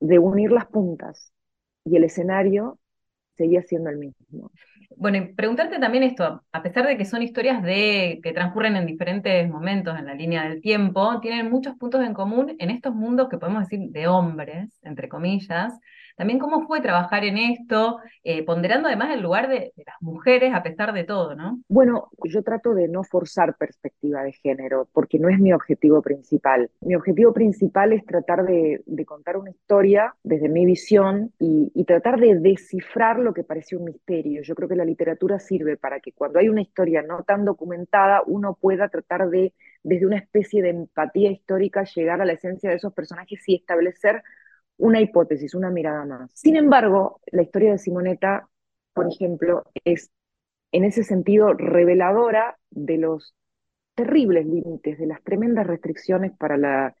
unir 0.00 0.52
las 0.52 0.66
puntas 0.66 1.32
y 1.84 1.96
el 1.96 2.04
escenario 2.04 2.78
seguía 3.36 3.62
siendo 3.62 3.90
el 3.90 3.98
mismo. 3.98 4.50
Bueno, 4.96 5.18
y 5.18 5.34
preguntarte 5.34 5.78
también 5.78 6.04
esto, 6.04 6.44
a 6.52 6.62
pesar 6.62 6.86
de 6.86 6.96
que 6.96 7.04
son 7.04 7.22
historias 7.22 7.62
de, 7.62 8.20
que 8.22 8.32
transcurren 8.32 8.76
en 8.76 8.86
diferentes 8.86 9.48
momentos 9.48 9.98
en 9.98 10.06
la 10.06 10.14
línea 10.14 10.48
del 10.48 10.60
tiempo, 10.60 11.20
tienen 11.20 11.50
muchos 11.50 11.76
puntos 11.76 12.04
en 12.04 12.14
común 12.14 12.54
en 12.58 12.70
estos 12.70 12.94
mundos 12.94 13.28
que 13.28 13.38
podemos 13.38 13.68
decir 13.68 13.90
de 13.90 14.06
hombres, 14.06 14.68
entre 14.82 15.08
comillas, 15.08 15.72
también 16.16 16.38
cómo 16.38 16.66
fue 16.66 16.80
trabajar 16.80 17.24
en 17.24 17.36
esto, 17.36 17.98
eh, 18.24 18.44
ponderando 18.44 18.88
además 18.88 19.14
el 19.14 19.20
lugar 19.20 19.48
de, 19.48 19.72
las 19.76 19.96
mujeres 20.00 20.54
a 20.54 20.62
pesar 20.62 20.92
de 20.92 21.04
todo, 21.04 21.34
¿no? 21.34 21.60
Bueno, 21.68 22.08
yo 22.24 22.42
trato 22.42 22.74
de 22.74 22.88
no 22.88 23.04
forzar 23.04 23.56
perspectiva 23.56 24.22
de 24.22 24.32
género, 24.32 24.88
porque 24.92 25.18
no 25.18 25.28
es 25.28 25.38
mi 25.38 25.52
objetivo 25.52 26.02
principal. 26.02 26.70
Mi 26.80 26.94
objetivo 26.94 27.32
principal 27.32 27.92
es 27.92 28.04
tratar 28.04 28.44
de, 28.44 28.82
contar 29.06 29.36
una 29.36 29.50
historia 29.50 30.14
desde 30.24 30.48
mi 30.48 30.64
visión 30.64 31.32
y, 31.38 31.70
y 31.74 31.84
tratar 31.84 32.18
de 32.18 32.34
descifrar 32.40 33.18
lo 33.18 33.34
que 33.34 33.44
parece 33.44 33.76
un 33.76 33.84
misterio. 33.84 34.42
Yo 34.42 34.54
creo 34.54 34.68
que 34.68 34.76
la 34.76 34.84
literatura 34.84 35.38
sirve 35.38 35.76
para 35.76 36.00
que 36.00 36.12
cuando 36.12 36.38
hay 36.38 36.48
una 36.48 36.62
historia 36.62 37.02
no 37.02 37.22
tan 37.22 37.44
documentada, 37.44 38.22
uno 38.26 38.56
pueda 38.60 38.88
tratar 38.88 39.28
de, 39.28 39.52
desde 39.82 40.06
una 40.06 40.16
especie 40.16 40.62
de 40.62 40.70
empatía 40.70 41.30
histórica, 41.30 41.84
llegar 41.84 42.20
a 42.20 42.24
la 42.24 42.32
esencia 42.32 42.70
de 42.70 42.76
esos 42.76 42.92
personajes 42.92 43.40
y 43.46 43.54
establecer 43.54 44.22
una 44.78 45.00
hipótesis, 45.00 45.54
una 45.54 45.70
mirada 45.70 46.04
más. 46.04 46.30
Sin 46.34 46.56
embargo, 46.56 47.20
la 47.26 47.42
historia 47.42 47.72
de 47.72 47.78
Simonetta, 47.78 48.48
por 48.92 49.06
ejemplo, 49.08 49.64
es 49.84 50.10
en 50.72 50.84
ese 50.84 51.04
sentido 51.04 51.54
reveladora 51.54 52.58
de 52.70 52.98
los 52.98 53.34
terribles 53.94 54.46
límites, 54.46 54.98
de 54.98 55.06
las 55.06 55.22
tremendas 55.22 55.66
restricciones 55.66 56.32
para 56.36 56.56
la 56.56 56.94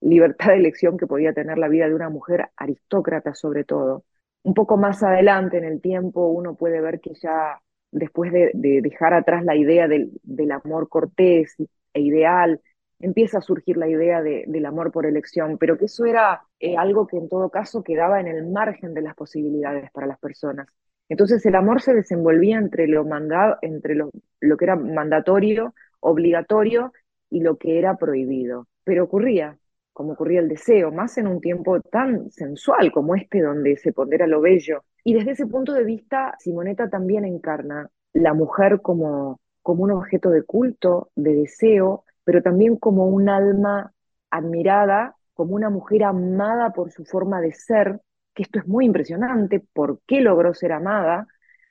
libertad 0.00 0.48
de 0.48 0.56
elección 0.56 0.96
que 0.96 1.06
podía 1.06 1.32
tener 1.32 1.58
la 1.58 1.68
vida 1.68 1.88
de 1.88 1.94
una 1.94 2.08
mujer 2.08 2.50
aristócrata 2.56 3.34
sobre 3.34 3.64
todo. 3.64 4.04
Un 4.42 4.54
poco 4.54 4.76
más 4.76 5.02
adelante 5.02 5.58
en 5.58 5.64
el 5.64 5.80
tiempo 5.80 6.28
uno 6.28 6.54
puede 6.54 6.80
ver 6.80 7.00
que 7.00 7.12
ya 7.14 7.60
después 7.90 8.32
de, 8.32 8.50
dejar 8.54 9.14
atrás 9.14 9.44
la 9.44 9.56
idea 9.56 9.88
del, 9.88 10.12
del 10.22 10.52
amor 10.52 10.88
cortés 10.88 11.56
e 11.92 12.00
ideal 12.00 12.60
empieza 13.00 13.38
a 13.38 13.42
surgir 13.42 13.76
la 13.76 13.88
idea 13.88 14.22
del 14.22 14.66
amor 14.66 14.90
por 14.90 15.06
elección, 15.06 15.58
pero 15.58 15.76
que 15.78 15.86
eso 15.86 16.04
era 16.04 16.42
eh, 16.60 16.76
algo 16.76 17.06
que 17.06 17.16
en 17.16 17.28
todo 17.28 17.50
caso 17.50 17.82
quedaba 17.82 18.20
en 18.20 18.26
el 18.26 18.46
margen 18.46 18.94
de 18.94 19.02
las 19.02 19.14
posibilidades 19.14 19.90
para 19.92 20.06
las 20.06 20.18
personas. 20.18 20.68
Entonces 21.08 21.44
el 21.46 21.54
amor 21.54 21.80
se 21.80 21.94
desenvolvía 21.94 22.58
entre 22.58 22.86
lo, 22.86 23.04
mandado, 23.04 23.56
entre 23.62 23.94
lo, 23.94 24.10
lo 24.40 24.56
que 24.56 24.64
era 24.64 24.76
mandatorio, 24.76 25.74
obligatorio 26.00 26.92
y 27.30 27.40
lo 27.40 27.56
que 27.56 27.78
era 27.78 27.96
prohibido. 27.96 28.66
Pero 28.84 29.04
ocurría, 29.04 29.58
como 29.92 30.12
ocurría 30.12 30.40
el 30.40 30.48
deseo, 30.48 30.92
más 30.92 31.16
en 31.18 31.26
un 31.26 31.40
tiempo 31.40 31.80
tan 31.80 32.30
sensual 32.30 32.92
como 32.92 33.14
este, 33.14 33.40
donde 33.40 33.76
se 33.76 33.92
pondera 33.92 34.26
lo 34.26 34.40
bello. 34.40 34.84
Y 35.04 35.14
desde 35.14 35.32
ese 35.32 35.46
punto 35.46 35.72
de 35.72 35.84
vista, 35.84 36.34
Simonetta 36.38 36.90
también 36.90 37.24
encarna 37.24 37.90
la 38.12 38.34
mujer 38.34 38.80
como, 38.82 39.40
como 39.62 39.84
un 39.84 39.92
objeto 39.92 40.30
de 40.30 40.42
culto, 40.42 41.10
de 41.14 41.34
deseo, 41.34 42.04
pero 42.24 42.42
también 42.42 42.76
como 42.76 43.06
un 43.06 43.28
alma 43.28 43.92
admirada, 44.30 45.16
como 45.38 45.54
una 45.54 45.70
mujer 45.70 46.02
amada 46.02 46.72
por 46.72 46.90
su 46.90 47.04
forma 47.04 47.40
de 47.40 47.52
ser, 47.52 48.00
que 48.34 48.42
esto 48.42 48.58
es 48.58 48.66
muy 48.66 48.86
impresionante, 48.86 49.60
¿por 49.72 50.00
qué 50.06 50.20
logró 50.20 50.52
ser 50.52 50.72
amada? 50.72 51.28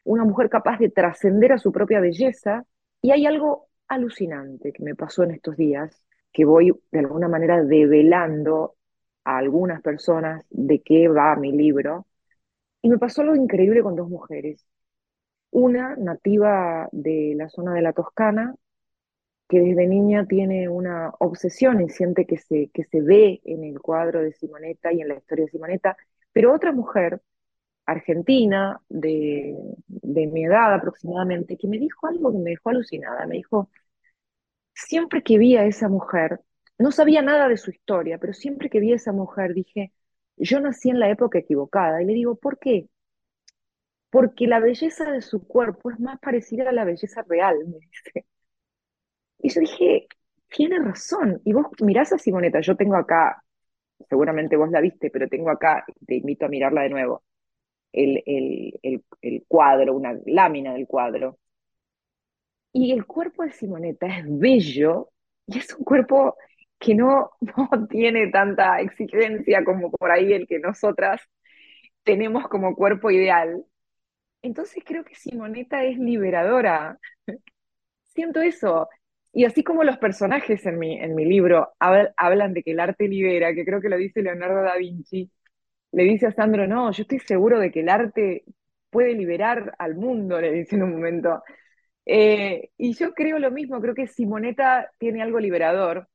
una 0.08 0.24
mujer 0.24 0.50
capaz 0.50 0.80
de 0.80 0.90
trascender 0.90 1.52
a 1.52 1.58
su 1.58 1.72
propia 1.72 2.00
belleza. 2.00 2.66
Y 3.02 3.12
hay 3.12 3.26
algo 3.26 3.68
alucinante 3.90 4.72
que 4.72 4.84
me 4.84 4.96
pasó 4.96 5.24
en 5.24 5.32
estos 5.32 5.58
días, 5.58 6.02
que 6.32 6.46
voy 6.46 6.72
de 6.92 7.00
alguna 7.00 7.28
manera 7.28 7.62
develando 7.64 8.76
a 9.26 9.38
algunas 9.38 9.82
personas 9.82 10.46
de 10.50 10.82
qué 10.82 11.10
va 11.10 11.36
mi 11.36 11.52
libro. 11.52 12.08
Y 12.82 12.90
me 12.90 12.98
pasó 12.98 13.22
algo 13.22 13.36
increíble 13.36 13.84
con 13.84 13.96
dos 13.96 14.10
mujeres. 14.10 14.66
Una 15.52 15.96
nativa 15.98 16.88
de 16.94 17.34
la 17.36 17.50
zona 17.50 17.74
de 17.74 17.82
la 17.82 17.94
Toscana, 17.94 18.56
que 19.50 19.60
desde 19.62 19.88
niña 19.88 20.26
tiene 20.28 20.70
una 20.70 21.12
obsesión 21.20 21.82
y 21.82 21.90
siente 21.90 22.26
que 22.26 22.38
se, 22.38 22.70
que 22.74 22.84
se 22.86 23.02
ve 23.02 23.42
en 23.46 23.64
el 23.64 23.80
cuadro 23.80 24.22
de 24.22 24.34
Simonetta 24.34 24.92
y 24.94 25.02
en 25.02 25.10
la 25.10 25.16
historia 25.16 25.46
de 25.46 25.52
Simonetta, 25.52 25.98
pero 26.34 26.54
otra 26.54 26.72
mujer 26.74 27.22
argentina 27.86 28.82
de, 28.90 29.56
de 29.88 30.28
mi 30.28 30.46
edad 30.46 30.74
aproximadamente, 30.76 31.58
que 31.58 31.68
me 31.68 31.80
dijo 31.80 32.08
algo 32.08 32.32
que 32.34 32.40
me 32.40 32.52
dejó 32.52 32.70
alucinada. 32.72 33.26
Me 33.28 33.38
dijo, 33.38 33.70
siempre 34.74 35.24
que 35.24 35.38
vi 35.38 35.58
a 35.58 35.66
esa 35.66 35.90
mujer, 35.90 36.40
no 36.78 36.92
sabía 36.92 37.22
nada 37.22 37.48
de 37.50 37.58
su 37.58 37.72
historia, 37.72 38.18
pero 38.20 38.34
siempre 38.34 38.70
que 38.70 38.80
vi 38.80 38.94
a 38.94 38.96
esa 38.96 39.12
mujer 39.12 39.54
dije, 39.54 39.92
yo 40.38 40.60
nací 40.62 40.90
en 40.90 41.00
la 41.00 41.10
época 41.10 41.40
equivocada. 41.40 42.02
Y 42.02 42.06
le 42.06 42.14
digo, 42.14 42.36
¿por 42.36 42.60
qué? 42.60 42.88
Porque 44.10 44.48
la 44.48 44.60
belleza 44.60 45.10
de 45.12 45.22
su 45.22 45.48
cuerpo 45.48 45.90
es 45.92 45.98
más 46.00 46.20
parecida 46.20 46.68
a 46.70 46.74
la 46.74 46.84
belleza 46.84 47.24
real, 47.28 47.58
me 47.68 47.78
dice. 47.80 48.26
Y 49.40 49.50
yo 49.50 49.62
dije, 49.62 50.08
tiene 50.50 50.80
razón. 50.80 51.42
Y 51.46 51.54
vos 51.54 51.68
mirás 51.82 52.14
a 52.14 52.18
Simoneta, 52.18 52.60
yo 52.62 52.76
tengo 52.76 52.96
acá, 52.96 53.44
seguramente 54.10 54.56
vos 54.58 54.70
la 54.72 54.82
viste, 54.82 55.10
pero 55.10 55.28
tengo 55.28 55.50
acá, 55.50 55.86
te 56.06 56.16
invito 56.16 56.46
a 56.46 56.50
mirarla 56.50 56.84
de 56.84 56.90
nuevo 56.90 57.24
el, 57.94 59.44
cuadro, 59.48 59.96
una 59.96 60.18
lámina 60.26 60.74
del 60.74 60.88
cuadro. 60.88 61.40
Y 62.74 62.92
el 62.92 63.06
cuerpo 63.06 63.44
de 63.44 63.52
Simonetta 63.52 64.08
es 64.08 64.26
bello 64.28 65.10
y 65.48 65.58
es 65.58 65.74
un 65.74 65.84
cuerpo 65.84 66.36
que 66.80 66.94
no, 66.96 67.32
no 67.42 67.88
tiene 67.88 68.30
tanta 68.30 68.80
exigencia 68.82 69.64
como 69.64 69.92
por 69.92 70.12
ahí 70.12 70.34
el 70.34 70.48
que 70.48 70.60
nosotras 70.60 71.22
tenemos 72.04 72.48
como 72.48 72.76
cuerpo 72.76 73.12
ideal. 73.12 73.66
Entonces 74.42 74.84
creo 74.86 75.04
que 75.04 75.16
Simonetta 75.16 75.84
es 75.84 75.98
liberadora. 75.98 77.00
Siento 78.04 78.42
eso. 78.42 78.90
Y 79.38 79.46
así 79.46 79.64
como 79.64 79.84
los 79.84 80.00
personajes 80.00 80.66
en 80.66 80.80
mi, 80.80 81.00
en 81.00 81.14
mi 81.14 81.24
libro 81.24 81.70
hablan 81.80 82.54
de 82.56 82.64
que 82.64 82.72
el 82.72 82.80
arte 82.80 83.08
libera, 83.08 83.54
que 83.54 83.66
creo 83.66 83.80
que 83.80 83.88
lo 83.90 83.96
dice 83.96 84.24
Leonardo 84.24 84.64
da 84.64 84.78
Vinci, 84.78 85.32
le 85.92 86.04
dice 86.06 86.28
a 86.28 86.32
Sandro, 86.32 86.68
no, 86.68 86.92
yo 86.92 87.04
estoy 87.04 87.20
seguro 87.20 87.60
de 87.60 87.72
que 87.72 87.82
el 87.82 87.90
arte 87.90 88.46
puede 88.90 89.14
liberar 89.14 89.76
al 89.80 89.96
mundo, 89.96 90.42
le 90.42 90.52
dice 90.52 90.76
en 90.76 90.84
un 90.84 90.94
momento. 90.94 91.44
Eh, 92.06 92.72
y 92.78 92.96
yo 92.96 93.14
creo 93.14 93.40
lo 93.40 93.52
mismo, 93.52 93.82
creo 93.82 93.96
que 93.96 94.08
Simoneta 94.08 94.92
tiene 95.00 95.22
algo 95.22 95.40
liberador. 95.40 96.10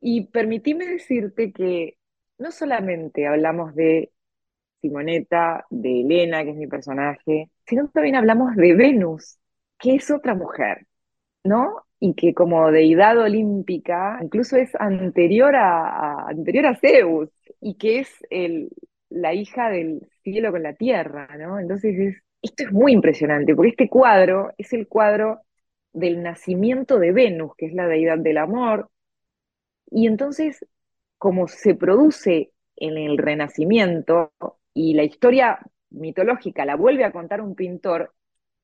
Y 0.00 0.26
permitime 0.28 0.86
decirte 0.86 1.52
que 1.52 1.98
no 2.38 2.50
solamente 2.52 3.26
hablamos 3.26 3.74
de 3.74 4.12
Simoneta, 4.82 5.66
de 5.70 6.02
Elena, 6.02 6.44
que 6.44 6.50
es 6.50 6.56
mi 6.56 6.66
personaje, 6.68 7.50
sino 7.66 7.88
también 7.90 8.16
hablamos 8.16 8.56
de 8.56 8.74
Venus, 8.74 9.38
que 9.78 9.96
es 9.96 10.10
otra 10.10 10.34
mujer, 10.34 10.86
¿no? 11.44 11.87
Y 12.00 12.14
que 12.14 12.32
como 12.32 12.70
deidad 12.70 13.18
olímpica 13.18 14.18
incluso 14.22 14.56
es 14.56 14.74
anterior 14.76 15.56
a, 15.56 16.28
anterior 16.28 16.66
a 16.66 16.76
Zeus 16.76 17.30
y 17.60 17.74
que 17.74 18.00
es 18.00 18.08
el, 18.30 18.70
la 19.10 19.34
hija 19.34 19.68
del 19.70 20.08
cielo 20.22 20.52
con 20.52 20.62
la 20.62 20.74
tierra, 20.74 21.28
¿no? 21.36 21.58
Entonces 21.58 22.22
esto 22.42 22.64
es 22.64 22.72
muy 22.72 22.92
impresionante, 22.92 23.54
porque 23.54 23.70
este 23.70 23.88
cuadro 23.88 24.52
es 24.58 24.72
el 24.72 24.86
cuadro 24.86 25.40
del 25.92 26.22
nacimiento 26.22 26.98
de 26.98 27.12
Venus, 27.12 27.52
que 27.56 27.66
es 27.66 27.74
la 27.74 27.88
deidad 27.88 28.18
del 28.18 28.38
amor, 28.38 28.90
y 29.90 30.06
entonces, 30.06 30.64
como 31.16 31.48
se 31.48 31.74
produce 31.74 32.52
en 32.76 32.96
el 32.96 33.18
Renacimiento 33.18 34.32
y 34.74 34.94
la 34.94 35.04
historia 35.04 35.58
mitológica 35.90 36.64
la 36.64 36.76
vuelve 36.76 37.04
a 37.04 37.12
contar 37.12 37.40
un 37.40 37.54
pintor, 37.54 38.14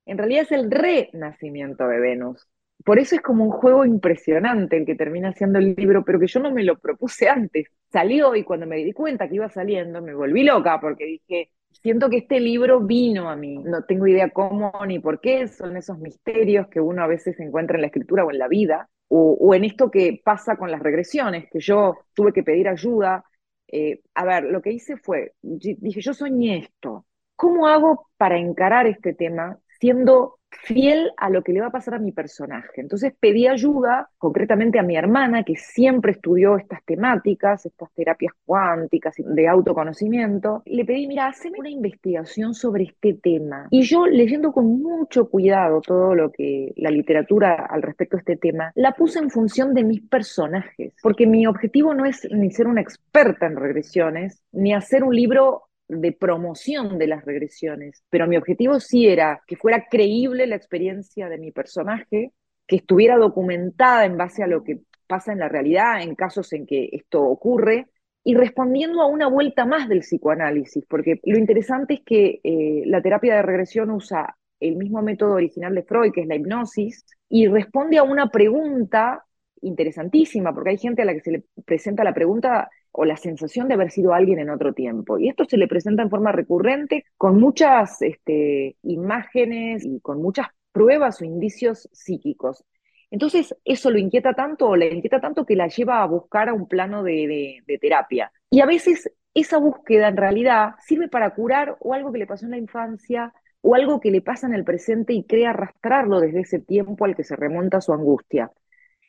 en 0.07 0.19
realidad 0.19 0.43
es 0.43 0.53
el 0.53 0.71
renacimiento 0.71 1.89
de 1.89 1.99
Venus. 1.99 2.47
Por 2.85 2.99
eso 2.99 3.15
es 3.15 3.23
como 3.23 3.45
un 3.45 3.51
juego 3.51 3.85
impresionante 3.85 4.77
el 4.77 4.87
que 4.87 4.95
termina 4.95 5.33
siendo 5.33 5.59
el 5.59 5.75
libro, 5.75 6.05
pero 6.05 6.19
que 6.19 6.27
yo 6.27 6.41
no 6.41 6.51
me 6.51 6.65
lo 6.65 6.79
propuse 6.79 7.29
antes. 7.29 7.69
Salió 7.91 8.35
y 8.35 8.45
cuando 8.45 8.67
me 8.67 8.77
di 8.77 8.93
cuenta 8.93 9.29
que 9.29 9.37
iba 9.37 9.49
saliendo 9.49 10.03
me 10.03 10.15
volví 10.15 10.43
loca 10.45 10.79
porque 10.81 11.05
dije, 11.07 11.51
siento 11.83 12.09
que 12.11 12.19
este 12.19 12.41
libro 12.41 12.81
vino 12.81 13.29
a 13.31 13.37
mí, 13.37 13.59
no 13.59 13.85
tengo 13.85 14.07
idea 14.07 14.31
cómo 14.31 14.73
ni 14.87 14.99
por 14.99 15.21
qué, 15.21 15.49
son 15.49 15.77
esos 15.77 15.99
misterios 15.99 16.69
que 16.69 16.81
uno 16.81 17.03
a 17.03 17.07
veces 17.07 17.39
encuentra 17.41 17.77
en 17.77 17.83
la 17.83 17.89
escritura 17.89 18.25
o 18.25 18.31
en 18.31 18.39
la 18.39 18.49
vida, 18.49 18.89
o, 19.09 19.55
en 19.55 19.65
esto 19.65 19.91
que 19.91 20.21
pasa 20.25 20.57
con 20.57 20.71
las 20.71 20.83
regresiones, 20.83 21.49
que 21.51 21.61
yo 21.61 21.99
tuve 22.15 22.33
que 22.33 22.43
pedir 22.43 22.69
ayuda. 22.69 23.25
Eh, 23.69 24.01
a 24.15 24.25
ver, 24.25 24.45
lo 24.45 24.61
que 24.61 24.73
hice 24.73 24.97
fue, 24.97 25.35
dije, 25.43 26.01
yo 26.01 26.15
soñé 26.15 26.59
esto, 26.59 27.07
¿cómo 27.37 27.67
hago 27.69 28.09
para 28.17 28.39
encarar 28.39 28.87
este 28.87 29.15
tema 29.15 29.59
siendo 29.79 30.39
fiel 30.65 31.13
a 31.17 31.31
lo 31.31 31.43
que 31.43 31.53
le 31.53 31.61
va 31.61 31.69
a 31.69 31.73
pasar 31.73 31.95
a 31.95 31.99
mi 31.99 32.13
personaje. 32.13 32.81
Entonces 32.81 33.13
pedí 33.19 33.47
ayuda 33.47 34.09
concretamente 34.19 34.79
a 34.79 34.83
mi 34.83 34.97
hermana, 34.97 35.45
que 35.45 35.57
siempre 35.57 36.13
estudió 36.13 36.57
estas 36.57 36.83
temáticas, 36.85 37.67
estas 37.67 37.93
terapias 37.93 38.33
cuánticas 38.45 39.15
de 39.19 39.49
autoconocimiento. 39.49 40.63
Le 40.67 40.85
pedí, 40.85 41.07
mira, 41.07 41.29
hazme 41.29 41.59
una 41.59 41.71
investigación 41.71 42.55
sobre 42.55 42.85
este 42.85 43.15
tema. 43.15 43.69
Y 43.71 43.83
yo 43.83 44.07
leyendo 44.07 44.53
con 44.53 44.81
mucho 44.81 45.29
cuidado 45.29 45.81
todo 45.81 46.15
lo 46.15 46.31
que 46.31 46.73
la 46.77 46.91
literatura 46.91 47.67
al 47.69 47.83
respecto 47.83 48.17
de 48.17 48.21
este 48.21 48.37
tema, 48.37 48.73
la 48.75 48.93
puse 48.93 49.19
en 49.19 49.31
función 49.31 49.75
de 49.75 49.85
mis 49.85 50.01
personajes, 50.03 50.95
porque 51.03 51.27
mi 51.27 51.47
objetivo 51.47 51.95
no 51.95 52.05
es 52.05 52.27
ni 52.31 52.51
ser 52.51 52.67
una 52.67 52.81
experta 52.81 53.47
en 53.47 53.57
regresiones, 53.57 54.43
ni 54.53 54.73
hacer 54.73 55.05
un 55.05 55.15
libro 55.15 55.65
de 55.89 56.13
promoción 56.13 56.99
de 56.99 57.07
las 57.07 57.25
regresiones, 57.25 58.03
pero 58.11 58.27
mi 58.27 58.37
objetivo 58.37 58.81
sí 58.81 59.07
era 59.07 59.43
que 59.47 59.57
fuera 59.57 59.87
creíble 59.91 60.47
la 60.47 60.57
experiencia 60.57 61.29
de 61.29 61.39
mi 61.39 61.51
personaje, 61.51 62.33
que 62.67 62.77
estuviera 62.77 63.17
documentada 63.17 64.07
en 64.07 64.17
base 64.17 64.43
a 64.43 64.47
lo 64.47 64.65
que 64.65 64.81
pasa 65.07 65.33
en 65.33 65.41
la 65.41 65.49
realidad, 65.49 66.03
en 66.03 66.15
casos 66.15 66.53
en 66.53 66.67
que 66.67 66.89
esto 66.93 67.23
ocurre, 67.23 67.87
y 68.23 68.35
respondiendo 68.35 69.03
a 69.03 69.07
una 69.07 69.29
vuelta 69.29 69.67
más 69.67 69.87
del 69.89 70.01
psicoanálisis, 70.01 70.87
porque 70.89 71.21
lo 71.25 71.39
interesante 71.39 71.95
es 71.95 72.01
que 72.01 72.41
eh, 72.43 72.83
la 72.87 73.03
terapia 73.03 73.37
de 73.37 73.43
regresión 73.43 73.91
usa 73.91 74.37
el 74.61 74.77
mismo 74.77 75.03
método 75.03 75.35
original 75.35 75.75
de 75.75 75.83
Freud, 75.83 76.13
que 76.13 76.23
es 76.23 76.27
la 76.27 76.37
hipnosis, 76.37 77.05
y 77.29 77.47
responde 77.49 77.99
a 77.99 78.03
una 78.03 78.31
pregunta 78.31 79.25
interesantísima, 79.61 80.55
porque 80.55 80.71
hay 80.71 80.79
gente 80.79 81.03
a 81.03 81.05
la 81.05 81.13
que 81.13 81.21
se 81.21 81.33
le 81.33 81.45
presenta 81.67 82.03
la 82.03 82.15
pregunta 82.15 82.71
o 82.97 83.05
la 83.05 83.17
sensación 83.17 83.67
de 83.67 83.75
haber 83.75 83.91
sido 83.91 84.15
alguien 84.15 84.39
en 84.39 84.51
otro 84.51 84.73
tiempo. 84.73 85.19
Y 85.19 85.29
esto 85.29 85.45
se 85.45 85.57
le 85.57 85.67
presenta 85.67 86.03
en 86.03 86.11
forma 86.11 86.31
recurrente 86.31 87.05
con 87.17 87.41
muchas 87.41 88.01
este, 88.03 88.77
imágenes 88.85 89.85
y 89.85 89.99
con 89.99 90.23
muchas 90.23 90.47
pruebas 90.71 91.21
o 91.21 91.25
indicios 91.25 91.89
psíquicos. 91.93 92.65
Entonces, 93.11 93.57
eso 93.65 93.91
lo 93.91 93.99
inquieta 93.99 94.35
tanto 94.35 94.69
o 94.69 94.77
le 94.77 94.95
inquieta 94.95 95.21
tanto 95.21 95.45
que 95.45 95.57
la 95.57 95.67
lleva 95.67 96.03
a 96.03 96.07
buscar 96.07 96.49
a 96.49 96.55
un 96.55 96.69
plano 96.69 97.03
de, 97.03 97.63
de 97.67 97.79
terapia. 97.79 98.31
Y 98.49 98.61
a 98.61 98.67
veces 98.67 99.11
esa 99.35 99.59
búsqueda 99.59 100.07
en 100.07 100.17
realidad 100.17 100.75
sirve 100.81 101.09
para 101.09 101.35
curar 101.35 101.77
o 101.81 101.95
algo 101.95 102.13
que 102.13 102.19
le 102.19 102.29
pasó 102.29 102.45
en 102.45 102.53
la 102.53 102.59
infancia 102.59 103.33
o 103.61 103.75
algo 103.75 103.99
que 103.99 104.13
le 104.13 104.23
pasa 104.23 104.47
en 104.47 104.55
el 104.55 104.63
presente 104.63 105.15
y 105.15 105.25
crea 105.25 105.51
arrastrarlo 105.51 106.21
desde 106.21 106.41
ese 106.43 106.61
tiempo 106.61 107.05
al 107.07 107.17
que 107.17 107.25
se 107.25 107.35
remonta 107.35 107.81
su 107.81 107.93
angustia. 107.93 108.53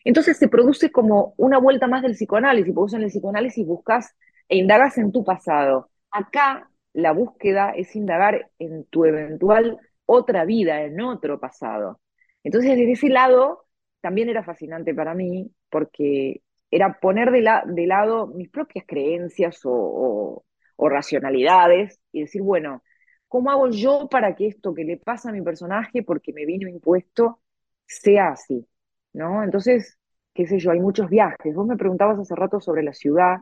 Entonces 0.06 0.38
se 0.38 0.48
produce 0.48 0.92
como 0.92 1.34
una 1.38 1.58
vuelta 1.58 1.88
más 1.88 2.04
del 2.04 2.14
psicoanálisis, 2.14 2.74
porque 2.74 2.86
vos 2.86 2.94
en 2.94 3.02
el 3.04 3.10
psicoanálisis 3.10 3.66
buscas 3.66 4.16
e 4.48 4.58
indagas 4.58 4.98
en 4.98 5.12
tu 5.12 5.26
pasado. 5.26 5.90
Acá 6.12 6.70
la 6.94 7.12
búsqueda 7.12 7.72
es 7.72 7.96
indagar 7.96 8.52
en 8.60 8.86
tu 8.86 9.06
eventual 9.06 9.80
otra 10.06 10.46
vida, 10.46 10.84
en 10.84 11.02
otro 11.02 11.40
pasado. 11.40 12.00
Entonces 12.44 12.78
desde 12.78 12.92
ese 12.94 13.10
lado 13.10 13.66
también 14.02 14.30
era 14.30 14.44
fascinante 14.44 14.94
para 14.94 15.16
mí, 15.16 15.52
porque 15.70 16.42
era 16.70 17.00
poner 17.00 17.32
de, 17.32 17.88
lado 17.88 18.28
mis 18.28 18.50
propias 18.50 18.86
creencias 18.88 19.62
o, 19.64 20.46
o 20.76 20.90
racionalidades 20.90 22.00
y 22.12 22.22
decir, 22.22 22.42
bueno, 22.44 22.84
¿cómo 23.28 23.50
hago 23.50 23.70
yo 23.70 24.08
para 24.10 24.36
que 24.36 24.48
esto 24.48 24.74
que 24.74 24.84
le 24.84 24.98
pasa 24.98 25.30
a 25.30 25.34
mi 25.34 25.42
personaje, 25.42 26.04
porque 26.04 26.34
me 26.34 26.46
vino 26.46 26.70
impuesto, 26.70 27.42
sea 27.88 28.30
así? 28.30 28.68
¿No? 29.16 29.44
Entonces, 29.44 29.98
qué 30.34 30.48
sé 30.48 30.60
yo, 30.60 30.72
hay 30.72 30.80
muchos 30.80 31.10
viajes. 31.10 31.56
Vos 31.56 31.68
me 31.68 31.78
preguntabas 31.78 32.20
hace 32.20 32.36
rato 32.36 32.60
sobre 32.60 32.84
la 32.84 32.94
ciudad. 32.94 33.38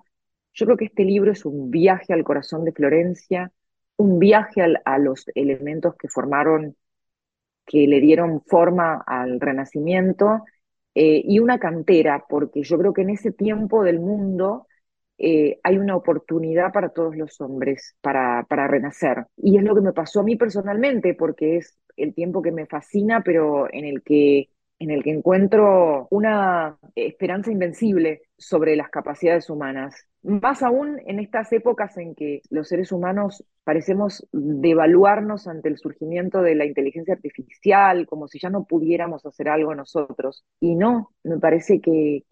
Yo 0.54 0.66
creo 0.66 0.78
que 0.78 0.86
este 0.86 1.04
libro 1.06 1.32
es 1.32 1.46
un 1.46 1.72
viaje 1.72 2.14
al 2.14 2.24
corazón 2.24 2.64
de 2.66 2.72
Florencia, 2.74 3.52
un 3.98 4.20
viaje 4.20 4.62
a 4.86 4.98
los 5.00 5.26
elementos 5.36 5.96
que 5.98 6.08
formaron, 6.08 6.76
que 7.66 7.88
le 7.88 8.00
dieron 8.02 8.42
forma 8.46 9.04
al 9.06 9.40
Renacimiento, 9.40 10.44
eh, 10.96 11.22
y 11.26 11.40
una 11.40 11.60
cantera, 11.60 12.26
porque 12.30 12.64
yo 12.64 12.78
creo 12.78 12.94
que 12.94 13.02
en 13.02 13.10
ese 13.12 13.32
tiempo 13.32 13.84
del 13.84 14.00
mundo 14.00 14.68
eh, 15.18 15.60
hay 15.64 15.78
una 15.78 15.96
oportunidad 15.96 16.72
para 16.72 16.90
todos 16.90 17.16
los 17.16 17.40
hombres 17.42 17.96
para, 18.02 18.46
para 18.50 18.68
renacer. 18.68 19.26
Y 19.38 19.58
es 19.58 19.64
lo 19.64 19.76
que 19.76 19.82
me 19.82 19.94
pasó 19.94 20.20
a 20.22 20.24
mí 20.24 20.36
personalmente, 20.36 21.16
porque 21.16 21.58
es 21.58 21.78
el 21.98 22.14
tiempo 22.14 22.42
que 22.42 22.52
me 22.52 22.68
fascina, 22.68 23.22
pero 23.24 23.72
en 23.74 23.86
el 23.86 24.04
que 24.04 24.50
en 24.84 24.92
el 24.92 25.04
que 25.04 25.12
encuentro 25.12 26.08
una 26.12 26.78
esperanza 26.96 27.52
invencible 27.52 28.24
sobre 28.38 28.76
las 28.76 28.90
capacidades 28.90 29.50
humanas. 29.50 30.08
Más 30.24 30.62
aún 30.62 31.00
en 31.06 31.20
estas 31.20 31.52
épocas 31.54 31.98
en 31.98 32.16
que 32.16 32.42
los 32.50 32.68
seres 32.68 32.92
humanos 32.92 33.46
parecemos 33.64 34.28
devaluarnos 34.32 35.48
ante 35.48 35.70
el 35.70 35.78
surgimiento 35.78 36.42
de 36.42 36.56
la 36.56 36.66
inteligencia 36.66 37.14
artificial, 37.14 38.06
como 38.08 38.28
si 38.28 38.40
ya 38.40 38.50
no 38.50 38.66
pudiéramos 38.66 39.26
hacer 39.26 39.50
algo 39.50 39.74
nosotros. 39.74 40.46
Y 40.60 40.76
no, 40.76 41.12
me 41.24 41.40
parece 41.40 41.80
que, 41.80 42.24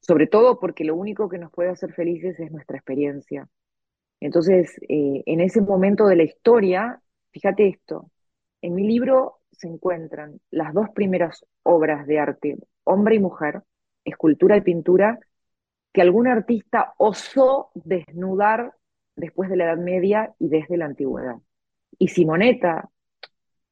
sobre 0.00 0.26
todo 0.28 0.60
porque 0.60 0.84
lo 0.84 0.94
único 0.94 1.28
que 1.28 1.38
nos 1.38 1.50
puede 1.50 1.70
hacer 1.70 1.92
felices 1.92 2.38
es 2.38 2.52
nuestra 2.52 2.76
experiencia. 2.76 3.48
Entonces, 4.20 4.78
eh, 4.88 5.22
en 5.26 5.40
ese 5.40 5.60
momento 5.60 6.06
de 6.06 6.16
la 6.16 6.22
historia, 6.22 7.00
fíjate 7.32 7.68
esto, 7.68 8.10
en 8.62 8.74
mi 8.74 8.86
libro 8.86 9.40
se 9.54 9.68
encuentran 9.68 10.40
las 10.50 10.72
dos 10.74 10.90
primeras 10.90 11.44
obras 11.62 12.06
de 12.06 12.18
arte, 12.18 12.58
hombre 12.84 13.16
y 13.16 13.18
mujer, 13.18 13.62
escultura 14.04 14.56
y 14.56 14.60
pintura, 14.60 15.18
que 15.92 16.02
algún 16.02 16.26
artista 16.26 16.94
osó 16.98 17.70
desnudar 17.74 18.74
después 19.16 19.48
de 19.48 19.56
la 19.56 19.64
Edad 19.64 19.78
Media 19.78 20.34
y 20.38 20.48
desde 20.48 20.76
la 20.76 20.86
Antigüedad. 20.86 21.36
Y 21.98 22.08
Simonetta, 22.08 22.90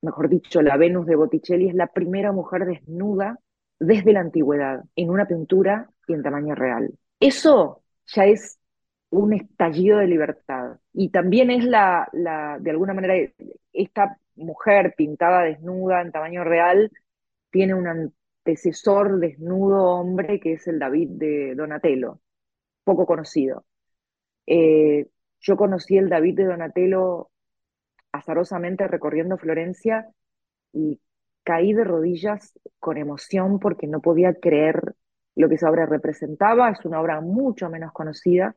mejor 0.00 0.28
dicho, 0.28 0.62
la 0.62 0.76
Venus 0.76 1.06
de 1.06 1.16
Botticelli, 1.16 1.68
es 1.68 1.74
la 1.74 1.88
primera 1.88 2.32
mujer 2.32 2.64
desnuda 2.64 3.38
desde 3.78 4.12
la 4.12 4.20
Antigüedad, 4.20 4.84
en 4.94 5.10
una 5.10 5.26
pintura 5.26 5.90
y 6.06 6.12
en 6.14 6.22
tamaño 6.22 6.54
real. 6.54 6.92
Eso 7.18 7.82
ya 8.06 8.26
es 8.26 8.58
un 9.10 9.32
estallido 9.32 9.98
de 9.98 10.06
libertad. 10.06 10.76
Y 10.92 11.10
también 11.10 11.50
es 11.50 11.64
la, 11.64 12.08
la 12.12 12.58
de 12.60 12.70
alguna 12.70 12.94
manera, 12.94 13.14
esta 13.72 14.16
mujer 14.36 14.94
pintada 14.96 15.42
desnuda 15.42 16.00
en 16.02 16.12
tamaño 16.12 16.44
real 16.44 16.90
tiene 17.50 17.74
un 17.74 17.86
antecesor 17.86 19.18
desnudo 19.18 19.84
hombre 19.84 20.40
que 20.40 20.54
es 20.54 20.66
el 20.66 20.78
David 20.78 21.10
de 21.12 21.54
Donatello, 21.54 22.20
poco 22.84 23.06
conocido. 23.06 23.64
Eh, 24.46 25.06
yo 25.40 25.56
conocí 25.56 25.96
el 25.96 26.08
David 26.08 26.36
de 26.36 26.44
Donatello 26.44 27.30
azarosamente 28.12 28.86
recorriendo 28.88 29.38
Florencia 29.38 30.08
y 30.72 31.00
caí 31.44 31.72
de 31.72 31.84
rodillas 31.84 32.58
con 32.78 32.96
emoción 32.96 33.58
porque 33.58 33.86
no 33.86 34.00
podía 34.00 34.34
creer 34.34 34.94
lo 35.34 35.48
que 35.48 35.56
esa 35.56 35.70
obra 35.70 35.86
representaba. 35.86 36.70
Es 36.70 36.84
una 36.84 37.00
obra 37.00 37.20
mucho 37.20 37.68
menos 37.70 37.92
conocida 37.92 38.54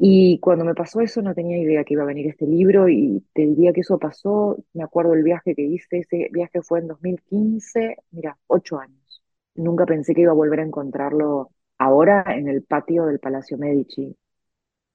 y 0.00 0.38
cuando 0.38 0.64
me 0.64 0.76
pasó 0.76 1.00
eso 1.00 1.22
no 1.22 1.34
tenía 1.34 1.58
idea 1.58 1.82
que 1.82 1.94
iba 1.94 2.04
a 2.04 2.06
venir 2.06 2.28
este 2.28 2.46
libro 2.46 2.88
y 2.88 3.24
te 3.34 3.42
diría 3.42 3.72
que 3.72 3.80
eso 3.80 3.98
pasó, 3.98 4.56
me 4.72 4.84
acuerdo 4.84 5.10
del 5.10 5.24
viaje 5.24 5.56
que 5.56 5.62
hice, 5.62 5.98
ese 5.98 6.28
viaje 6.32 6.62
fue 6.62 6.78
en 6.78 6.86
2015, 6.86 7.96
mira, 8.12 8.38
ocho 8.46 8.78
años. 8.78 9.22
Nunca 9.56 9.86
pensé 9.86 10.14
que 10.14 10.20
iba 10.20 10.30
a 10.30 10.36
volver 10.36 10.60
a 10.60 10.64
encontrarlo 10.64 11.50
ahora 11.78 12.24
en 12.28 12.46
el 12.48 12.62
patio 12.62 13.06
del 13.06 13.18
Palacio 13.18 13.58
Medici. 13.58 14.14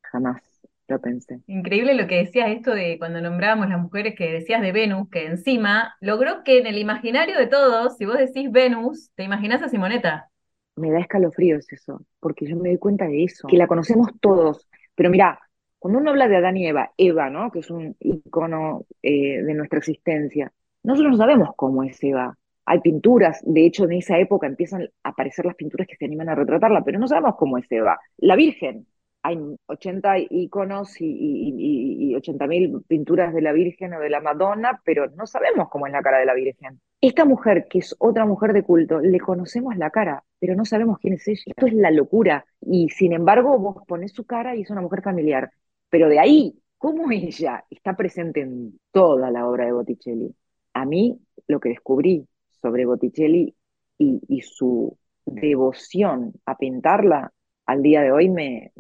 Jamás 0.04 0.42
lo 0.88 1.02
pensé. 1.02 1.42
Increíble 1.48 1.96
lo 1.96 2.08
que 2.08 2.18
decías 2.24 2.52
esto 2.52 2.74
de 2.74 2.98
cuando 2.98 3.20
nombrábamos 3.20 3.68
las 3.68 3.82
mujeres 3.82 4.16
que 4.16 4.32
decías 4.32 4.62
de 4.62 4.72
Venus, 4.72 5.10
que 5.10 5.26
encima 5.26 5.96
logró 6.00 6.46
que 6.46 6.60
en 6.60 6.68
el 6.68 6.78
imaginario 6.78 7.38
de 7.38 7.48
todos, 7.48 7.98
si 7.98 8.06
vos 8.06 8.18
decís 8.18 8.50
Venus, 8.52 9.10
te 9.16 9.24
imaginás 9.24 9.62
a 9.63 9.70
Simoneta. 9.70 10.30
Me 10.78 10.92
da 10.92 11.00
escalofríos 11.00 11.72
eso, 11.74 12.06
porque 12.22 12.48
yo 12.48 12.56
me 12.56 12.70
doy 12.70 12.78
cuenta 12.78 13.06
de 13.06 13.26
eso, 13.26 13.48
que 13.48 13.58
la 13.58 13.68
conocemos 13.68 14.10
todos, 14.22 14.68
pero 14.95 15.10
mira, 15.10 15.39
cuando 15.79 15.99
uno 15.99 16.12
habla 16.12 16.27
de 16.27 16.38
Adán 16.38 16.58
y 16.58 16.67
Eva, 16.67 16.91
Eva, 16.97 17.29
¿no? 17.29 17.51
Que 17.51 17.60
es 17.60 17.69
un 17.69 17.95
icono 17.99 18.86
eh, 19.01 19.41
de 19.41 19.53
nuestra 19.53 19.79
existencia, 19.79 20.51
nosotros 20.84 21.12
no 21.12 21.17
sabemos 21.17 21.49
cómo 21.56 21.84
es 21.84 22.01
Eva. 22.03 22.38
Hay 22.65 22.79
pinturas, 22.79 23.41
de 23.43 23.65
hecho 23.65 23.86
en 23.86 23.93
esa 23.93 24.17
época 24.17 24.47
empiezan 24.47 24.84
a 25.03 25.10
aparecer 25.10 25.45
las 25.45 25.56
pinturas 25.56 25.88
que 25.88 25.97
se 25.97 26.06
animan 26.06 26.29
a 26.29 26.36
retratarla, 26.36 26.84
pero 26.84 26.99
no 26.99 27.08
sabemos 27.08 27.36
cómo 27.38 27.58
es 27.58 27.69
Eva. 27.69 27.99
La 28.17 28.36
Virgen, 28.36 28.88
hay 29.24 29.40
80 29.68 30.18
iconos 30.30 31.00
y, 31.02 31.06
y, 31.06 32.12
y 32.12 32.14
80.000 32.14 32.84
pinturas 32.86 33.34
de 33.34 33.42
la 33.42 33.54
Virgen 33.54 33.94
o 33.94 34.00
de 34.00 34.10
la 34.10 34.20
Madonna, 34.20 34.82
pero 34.84 35.10
no 35.12 35.26
sabemos 35.26 35.70
cómo 35.70 35.88
es 35.88 35.94
la 35.94 36.02
cara 36.02 36.20
de 36.20 36.26
la 36.26 36.34
Virgen. 36.34 36.80
Esta 37.00 37.26
mujer, 37.26 37.68
que 37.70 37.80
es 37.80 37.96
otra 38.00 38.26
mujer 38.26 38.54
de 38.54 38.64
culto, 38.64 39.00
le 39.00 39.20
conocemos 39.20 39.76
la 39.78 39.90
cara, 39.90 40.24
pero 40.40 40.56
no 40.56 40.66
sabemos 40.66 41.00
quién 41.00 41.16
es 41.16 41.28
ella. 41.28 41.42
Esto 41.48 41.68
es 41.68 41.74
la 41.74 41.92
locura. 41.92 42.46
Y 42.62 42.90
sin 42.90 43.14
embargo, 43.14 43.58
vos 43.60 43.84
pones 43.88 44.12
su 44.12 44.26
cara 44.26 44.56
y 44.56 44.62
es 44.62 44.70
una 44.70 44.82
mujer 44.82 45.02
familiar. 45.02 45.52
Pero 45.90 46.10
de 46.10 46.20
ahí, 46.20 46.60
¿cómo 46.78 47.12
ella 47.12 47.66
está 47.70 47.96
presente 47.96 48.42
en 48.42 48.80
toda 48.92 49.32
la 49.32 49.48
obra 49.48 49.66
de 49.66 49.72
Botticelli? 49.72 50.36
A 50.74 50.86
mí, 50.86 51.20
lo 51.48 51.60
que 51.60 51.70
descubrí 51.70 52.28
sobre 52.62 52.86
Botticelli 52.86 53.56
y, 53.98 54.42
su 54.42 54.98
devoción 55.26 56.34
a 56.46 56.58
pintarla, 56.58 57.32
al 57.66 57.82
día 57.82 58.02
de 58.02 58.12
hoy 58.12 58.30
me, 58.30 58.72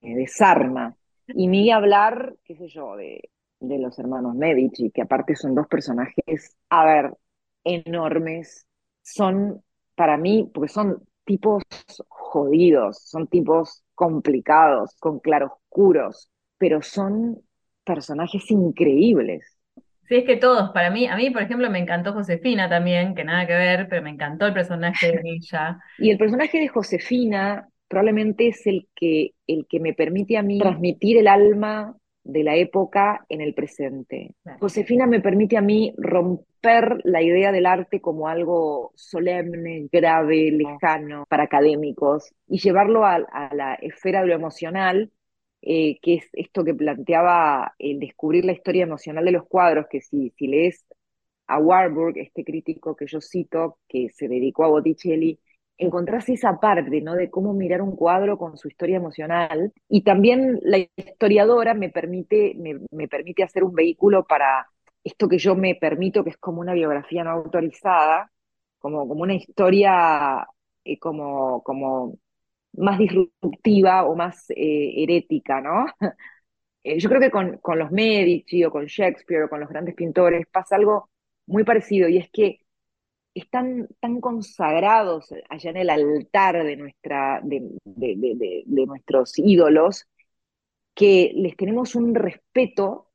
desarma. 0.00 0.96
Y 1.28 1.46
ni 1.48 1.70
hablar, 1.70 2.36
qué 2.44 2.56
sé 2.56 2.68
yo, 2.68 2.96
de, 2.96 3.30
de 3.60 3.78
los 3.78 3.98
hermanos 3.98 4.34
Medici, 4.34 4.90
que 4.90 5.02
aparte 5.02 5.36
son 5.36 5.54
dos 5.54 5.66
personajes, 5.68 6.56
a 6.70 6.84
ver, 6.84 7.14
enormes, 7.64 8.66
son 9.02 9.62
para 9.94 10.16
mí, 10.16 10.50
porque 10.52 10.68
son 10.72 11.02
tipos 11.24 11.62
jodidos, 12.08 12.98
son 13.04 13.26
tipos 13.28 13.84
complicados, 13.94 14.96
con 14.98 15.20
claroscuros, 15.20 16.30
pero 16.58 16.82
son 16.82 17.40
personajes 17.84 18.50
increíbles. 18.50 19.44
Sí, 20.08 20.16
es 20.16 20.24
que 20.26 20.36
todos, 20.36 20.70
para 20.72 20.90
mí, 20.90 21.06
a 21.06 21.16
mí, 21.16 21.30
por 21.30 21.42
ejemplo, 21.42 21.70
me 21.70 21.78
encantó 21.78 22.12
Josefina 22.12 22.68
también, 22.68 23.14
que 23.14 23.24
nada 23.24 23.46
que 23.46 23.54
ver, 23.54 23.88
pero 23.88 24.02
me 24.02 24.10
encantó 24.10 24.46
el 24.46 24.54
personaje 24.54 25.12
de 25.12 25.20
ella. 25.24 25.78
Y 25.96 26.10
el 26.10 26.18
personaje 26.18 26.58
de 26.58 26.68
Josefina 26.68 27.68
probablemente 27.90 28.46
es 28.46 28.68
el 28.68 28.88
que, 28.94 29.32
el 29.48 29.66
que 29.68 29.80
me 29.80 29.94
permite 29.94 30.38
a 30.38 30.42
mí 30.42 30.60
transmitir 30.60 31.18
el 31.18 31.26
alma 31.26 31.96
de 32.22 32.44
la 32.44 32.54
época 32.54 33.26
en 33.28 33.40
el 33.40 33.52
presente. 33.52 34.36
Josefina 34.60 35.08
me 35.08 35.20
permite 35.20 35.56
a 35.56 35.60
mí 35.60 35.92
romper 35.98 37.00
la 37.02 37.20
idea 37.20 37.50
del 37.50 37.66
arte 37.66 38.00
como 38.00 38.28
algo 38.28 38.92
solemne, 38.94 39.88
grave, 39.90 40.52
lejano 40.52 41.24
para 41.28 41.42
académicos 41.42 42.32
y 42.46 42.60
llevarlo 42.60 43.04
a, 43.04 43.18
la 43.52 43.74
esfera 43.74 44.20
de 44.20 44.28
lo 44.28 44.34
emocional, 44.34 45.10
eh, 45.60 45.98
que 46.00 46.14
es 46.14 46.28
esto 46.34 46.62
que 46.62 46.74
planteaba 46.74 47.74
el 47.80 47.98
descubrir 47.98 48.44
la 48.44 48.52
historia 48.52 48.84
emocional 48.84 49.24
de 49.24 49.32
los 49.32 49.48
cuadros, 49.48 49.86
que 49.90 50.00
si, 50.00 50.30
si 50.36 50.46
lees 50.46 50.86
a 51.48 51.58
Warburg, 51.58 52.18
este 52.18 52.44
crítico 52.44 52.94
que 52.94 53.06
yo 53.08 53.20
cito, 53.20 53.78
que 53.88 54.10
se 54.10 54.28
dedicó 54.28 54.64
a 54.64 54.68
Botticelli, 54.68 55.40
encontrás 55.80 56.28
esa 56.28 56.60
parte, 56.60 57.00
¿no? 57.00 57.14
De 57.14 57.30
cómo 57.30 57.52
mirar 57.54 57.82
un 57.82 57.96
cuadro 57.96 58.38
con 58.38 58.56
su 58.56 58.68
historia 58.68 58.96
emocional. 58.96 59.72
Y 59.88 60.02
también 60.02 60.60
la 60.62 60.78
historiadora 60.78 61.74
me 61.74 61.90
permite, 61.90 62.54
me, 62.56 63.08
permite 63.08 63.42
hacer 63.42 63.64
un 63.64 63.74
vehículo 63.74 64.26
para 64.26 64.68
esto 65.04 65.28
que 65.28 65.38
yo 65.38 65.54
me 65.56 65.74
permito, 65.74 66.24
que 66.24 66.30
es 66.30 66.36
como 66.38 66.60
una 66.60 66.74
biografía 66.74 67.24
no 67.24 67.30
autorizada, 67.30 68.30
como, 68.78 69.08
como 69.08 69.22
una 69.22 69.34
historia 69.34 70.46
eh, 70.84 70.98
como, 70.98 71.62
como 71.62 72.18
más 72.74 72.98
disruptiva 72.98 74.04
o 74.04 74.16
más 74.16 74.50
eh, 74.50 75.02
herética, 75.02 75.60
¿no? 75.60 75.86
Eh, 76.82 76.98
yo 76.98 77.10
creo 77.10 77.20
que 77.20 77.30
con, 77.30 77.58
con 77.58 77.78
los 77.78 77.90
Medici 77.92 78.64
o 78.64 78.70
con 78.70 78.86
Shakespeare 78.86 79.44
o 79.44 79.48
con 79.50 79.60
los 79.60 79.68
grandes 79.68 79.94
pintores 79.94 80.46
pasa 80.50 80.76
algo 80.76 81.10
muy 81.46 81.64
parecido 81.64 82.08
y 82.08 82.16
es 82.18 82.30
que 82.32 82.60
están 83.34 83.88
tan 84.00 84.20
consagrados 84.20 85.32
allá 85.48 85.70
en 85.70 85.76
el 85.76 85.90
altar 85.90 86.64
de, 86.64 86.76
nuestra, 86.76 87.40
de, 87.42 88.64
nuestros 88.66 89.38
ídolos 89.38 90.06
que 90.94 91.32
les 91.34 91.56
tenemos 91.56 91.94
un 91.94 92.14
respeto 92.14 93.10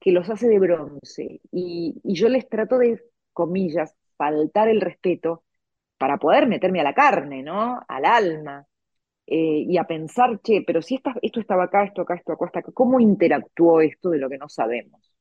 que 0.00 0.12
los 0.12 0.28
hace 0.30 0.48
de 0.48 0.58
bronce. 0.58 1.40
Y, 1.50 2.00
yo 2.04 2.28
les 2.28 2.48
trato 2.48 2.78
de, 2.78 3.02
comillas, 3.32 3.94
faltar 4.16 4.68
el 4.68 4.80
respeto 4.80 5.44
para 5.98 6.18
poder 6.18 6.46
meterme 6.46 6.80
a 6.80 6.84
la 6.84 6.94
carne, 6.94 7.42
¿no? 7.42 7.80
Al 7.88 8.04
alma. 8.04 8.66
Eh, 9.26 9.64
y 9.68 9.78
a 9.78 9.84
pensar, 9.84 10.40
che, 10.42 10.62
pero 10.66 10.82
si 10.82 11.00
esto 11.22 11.40
estaba 11.40 11.64
acá, 11.64 11.84
esto 11.84 12.02
acá, 12.02 12.14
esto 12.14 12.32
acá, 12.32 12.46
acá, 12.46 12.72
¿cómo 12.74 13.00
interactuó 13.00 13.80
esto 13.80 14.10
de 14.10 14.18
lo 14.18 14.28
que 14.28 14.38
no 14.38 14.48
sabemos? 14.48 15.14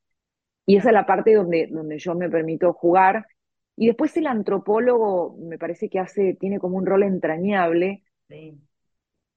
Y 0.65 0.77
esa 0.77 0.89
es 0.89 0.93
la 0.93 1.05
parte 1.05 1.33
donde, 1.33 1.67
donde 1.67 1.97
yo 1.99 2.15
me 2.15 2.29
permito 2.29 2.73
jugar 2.73 3.25
y 3.75 3.87
después 3.87 4.15
el 4.17 4.27
antropólogo 4.27 5.35
me 5.39 5.57
parece 5.57 5.89
que 5.89 5.99
hace, 5.99 6.35
tiene 6.39 6.59
como 6.59 6.77
un 6.77 6.85
rol 6.85 7.03
entrañable. 7.03 8.03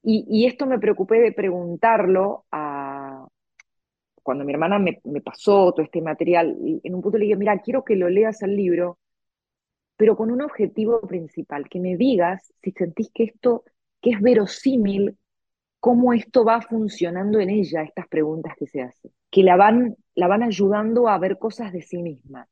Y, 0.03 0.45
esto 0.45 0.65
me 0.65 0.79
preocupé 0.79 1.19
de 1.19 1.33
preguntarlo 1.33 2.45
a, 2.51 3.27
cuando 4.23 4.45
mi 4.45 4.53
hermana 4.53 4.79
me, 4.79 5.01
pasó 5.21 5.71
todo 5.73 5.81
este 5.81 6.01
material, 6.01 6.55
y 6.63 6.79
en 6.83 6.95
un 6.95 7.01
punto 7.01 7.17
le 7.17 7.25
dije, 7.25 7.35
mira, 7.35 7.59
quiero 7.59 7.83
que 7.83 7.95
lo 7.95 8.07
leas 8.09 8.41
el 8.41 8.55
libro, 8.55 8.99
pero 9.97 10.15
con 10.15 10.31
un 10.31 10.41
objetivo 10.41 11.01
principal, 11.01 11.67
que 11.67 11.79
me 11.79 11.97
digas 11.97 12.53
si 12.61 12.71
sentís 12.71 13.09
que 13.13 13.23
esto, 13.25 13.63
que 14.01 14.11
es 14.11 14.21
verosímil 14.21 15.17
cómo 15.79 16.13
esto 16.13 16.45
va 16.45 16.61
funcionando 16.61 17.39
en 17.39 17.49
ella, 17.49 17.83
estas 17.83 18.07
preguntas 18.07 18.53
que 18.57 18.67
se 18.67 18.81
hacen, 18.81 19.11
que 19.29 19.43
la 19.43 19.55
van, 19.55 19.97
la 20.15 20.27
van 20.27 20.43
ayudando 20.43 21.09
a 21.09 21.17
ver 21.17 21.37
cosas 21.37 21.73
de 21.73 21.81
sí 21.81 21.97
misma. 22.01 22.47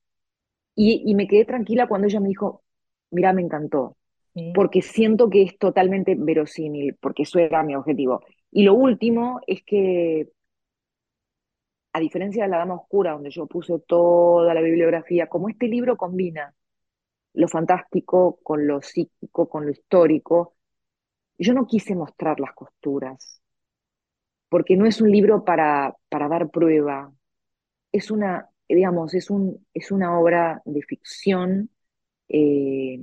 Y, 0.76 1.16
me 1.16 1.28
quedé 1.28 1.46
tranquila 1.46 1.88
cuando 1.88 2.08
ella 2.08 2.20
me 2.20 2.30
dijo, 2.30 2.64
mira, 3.12 3.32
me 3.34 3.42
encantó, 3.42 3.98
porque 4.54 4.82
siento 4.82 5.30
que 5.30 5.44
es 5.44 5.58
totalmente 5.58 6.16
verosímil, 6.18 6.96
porque 7.00 7.24
eso 7.24 7.40
era 7.40 7.64
mi 7.64 7.76
objetivo. 7.76 8.22
Y 8.52 8.64
lo 8.64 8.74
último 8.74 9.40
es 9.48 9.64
que, 9.64 10.30
a 11.94 12.00
diferencia 12.00 12.44
de 12.44 12.50
La 12.50 12.58
Dama 12.58 12.76
Oscura, 12.76 13.14
donde 13.14 13.30
yo 13.30 13.48
puse 13.48 13.80
toda 13.88 14.54
la 14.54 14.62
bibliografía, 14.62 15.28
como 15.28 15.48
este 15.48 15.68
libro 15.68 15.96
combina 15.96 16.54
lo 17.34 17.48
fantástico 17.48 18.40
con 18.44 18.68
lo 18.68 18.82
psíquico, 18.82 19.48
con 19.48 19.66
lo 19.66 19.72
histórico, 19.72 20.56
yo 21.38 21.54
no 21.54 21.68
quise 21.68 21.96
mostrar 21.96 22.40
las 22.40 22.54
costuras, 22.54 23.42
porque 24.50 24.78
no 24.78 24.86
es 24.86 25.02
un 25.02 25.12
libro 25.12 25.44
para, 25.44 25.96
para 26.10 26.28
dar 26.28 26.50
prueba, 26.50 27.12
es 27.92 28.12
una, 28.12 28.50
digamos, 28.68 29.14
es, 29.14 29.30
un, 29.30 29.66
es 29.74 29.92
una 29.92 30.18
obra 30.20 30.62
de 30.66 30.82
ficción 30.82 31.70
eh, 32.28 33.00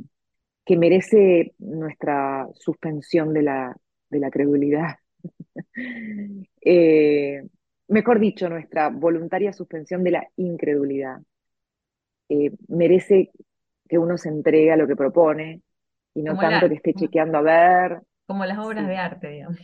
que 0.65 0.77
merece 0.77 1.55
nuestra 1.59 2.49
suspensión 2.55 3.33
de 3.33 3.43
la, 3.43 3.77
de 4.11 4.19
la 4.19 4.31
credulidad. 4.31 4.97
Eh, 6.65 7.43
mejor 7.89 8.21
dicho, 8.21 8.49
nuestra 8.49 8.89
voluntaria 8.89 9.53
suspensión 9.53 10.05
de 10.05 10.13
la 10.13 10.29
incredulidad. 10.37 11.21
Eh, 12.29 12.53
merece 12.69 13.33
que 13.89 13.99
uno 13.99 14.17
se 14.17 14.29
entregue 14.29 14.71
a 14.71 14.77
lo 14.77 14.87
que 14.87 14.95
propone 14.95 15.61
y 16.15 16.23
no 16.23 16.39
tanto 16.39 16.69
que 16.69 16.77
esté 16.77 16.95
chequeando 16.95 17.39
a 17.39 17.43
ver. 17.43 18.03
Como 18.27 18.45
las 18.47 18.59
obras 18.59 18.87
de 18.87 18.97
arte, 18.97 19.29
digamos. 19.29 19.59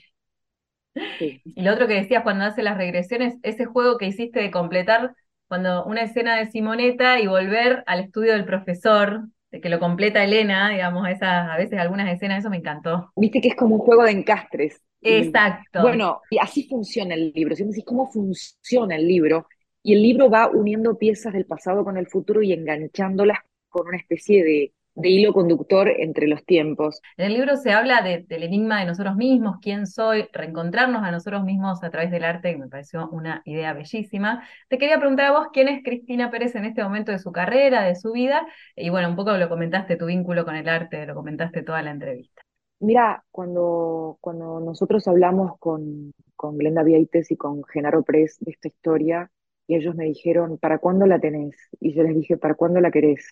Y 1.20 1.62
lo 1.62 1.72
otro 1.72 1.86
que 1.86 1.94
decías 1.94 2.22
cuando 2.22 2.44
hace 2.44 2.62
las 2.62 2.76
regresiones, 2.76 3.36
ese 3.42 3.64
juego 3.64 3.98
que 3.98 4.06
hiciste 4.06 4.40
de 4.40 4.50
completar 4.50 5.14
cuando 5.48 5.84
una 5.86 6.02
escena 6.02 6.36
de 6.36 6.50
Simoneta 6.50 7.20
y 7.20 7.26
volver 7.26 7.82
al 7.86 8.00
estudio 8.00 8.32
del 8.32 8.44
profesor, 8.44 9.28
de 9.50 9.60
que 9.60 9.70
lo 9.70 9.80
completa 9.80 10.22
Elena, 10.22 10.70
digamos, 10.70 11.08
esas, 11.08 11.48
a 11.50 11.56
veces 11.56 11.78
algunas 11.78 12.12
escenas, 12.12 12.40
eso 12.40 12.50
me 12.50 12.58
encantó. 12.58 13.10
Viste 13.16 13.40
que 13.40 13.48
es 13.48 13.56
como 13.56 13.76
un 13.76 13.80
juego 13.80 14.04
de 14.04 14.10
encastres. 14.10 14.82
Exacto. 15.00 15.82
bueno, 15.82 16.20
y 16.28 16.38
así 16.38 16.68
funciona 16.68 17.14
el 17.14 17.32
libro. 17.32 17.56
Si 17.56 17.62
me 17.64 17.70
decís 17.70 17.84
cómo 17.84 18.10
funciona 18.10 18.96
el 18.96 19.08
libro, 19.08 19.46
y 19.82 19.94
el 19.94 20.02
libro 20.02 20.28
va 20.28 20.48
uniendo 20.48 20.98
piezas 20.98 21.32
del 21.32 21.46
pasado 21.46 21.84
con 21.84 21.96
el 21.96 22.08
futuro 22.08 22.42
y 22.42 22.52
enganchándolas 22.52 23.38
con 23.68 23.86
una 23.88 23.96
especie 23.96 24.44
de 24.44 24.72
de 24.98 25.10
hilo 25.10 25.32
conductor 25.32 25.88
entre 25.88 26.26
los 26.26 26.44
tiempos. 26.44 27.00
En 27.16 27.26
el 27.26 27.34
libro 27.34 27.56
se 27.56 27.70
habla 27.70 28.02
del 28.02 28.42
enigma 28.42 28.80
de 28.80 28.86
nosotros 28.86 29.14
mismos, 29.14 29.58
quién 29.62 29.86
soy, 29.86 30.28
reencontrarnos 30.32 31.04
a 31.04 31.12
nosotros 31.12 31.44
mismos 31.44 31.84
a 31.84 31.90
través 31.90 32.10
del 32.10 32.24
arte, 32.24 32.50
que 32.50 32.58
me 32.58 32.68
pareció 32.68 33.08
una 33.10 33.40
idea 33.44 33.72
bellísima. 33.74 34.44
Te 34.68 34.76
quería 34.76 34.98
preguntar 34.98 35.26
a 35.26 35.38
vos 35.38 35.46
quién 35.52 35.68
es 35.68 35.84
Cristina 35.84 36.32
Pérez 36.32 36.56
en 36.56 36.64
este 36.64 36.82
momento 36.82 37.12
de 37.12 37.20
su 37.20 37.30
carrera, 37.30 37.82
de 37.82 37.94
su 37.94 38.10
vida, 38.10 38.44
y 38.74 38.90
bueno, 38.90 39.08
un 39.08 39.14
poco 39.14 39.36
lo 39.36 39.48
comentaste, 39.48 39.96
tu 39.96 40.06
vínculo 40.06 40.44
con 40.44 40.56
el 40.56 40.68
arte, 40.68 41.06
lo 41.06 41.14
comentaste 41.14 41.62
toda 41.62 41.80
la 41.82 41.92
entrevista. 41.92 42.42
Mira, 42.80 43.24
cuando, 43.30 44.18
cuando 44.20 44.58
nosotros 44.58 45.06
hablamos 45.06 45.58
con, 45.60 46.12
con 46.34 46.58
Glenda 46.58 46.82
Vieites 46.82 47.30
y 47.30 47.36
con 47.36 47.62
Genaro 47.64 48.02
Press 48.02 48.38
de 48.40 48.50
esta 48.50 48.66
historia, 48.66 49.30
y 49.68 49.76
ellos 49.76 49.94
me 49.94 50.06
dijeron, 50.06 50.58
¿para 50.58 50.78
cuándo 50.78 51.06
la 51.06 51.20
tenés? 51.20 51.54
Y 51.78 51.94
yo 51.94 52.02
les 52.02 52.16
dije, 52.16 52.36
¿para 52.36 52.54
cuándo 52.54 52.80
la 52.80 52.90
querés? 52.90 53.28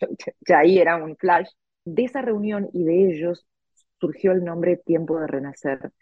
ya 0.46 0.58
ahí 0.58 0.78
era 0.78 0.96
un 0.96 1.16
flash. 1.16 1.48
De 1.84 2.04
esa 2.04 2.22
reunión 2.22 2.68
y 2.72 2.84
de 2.84 3.08
ellos 3.10 3.46
surgió 4.00 4.32
el 4.32 4.44
nombre 4.44 4.76
Tiempo 4.76 5.18
de 5.20 5.26
Renacer. 5.26 5.92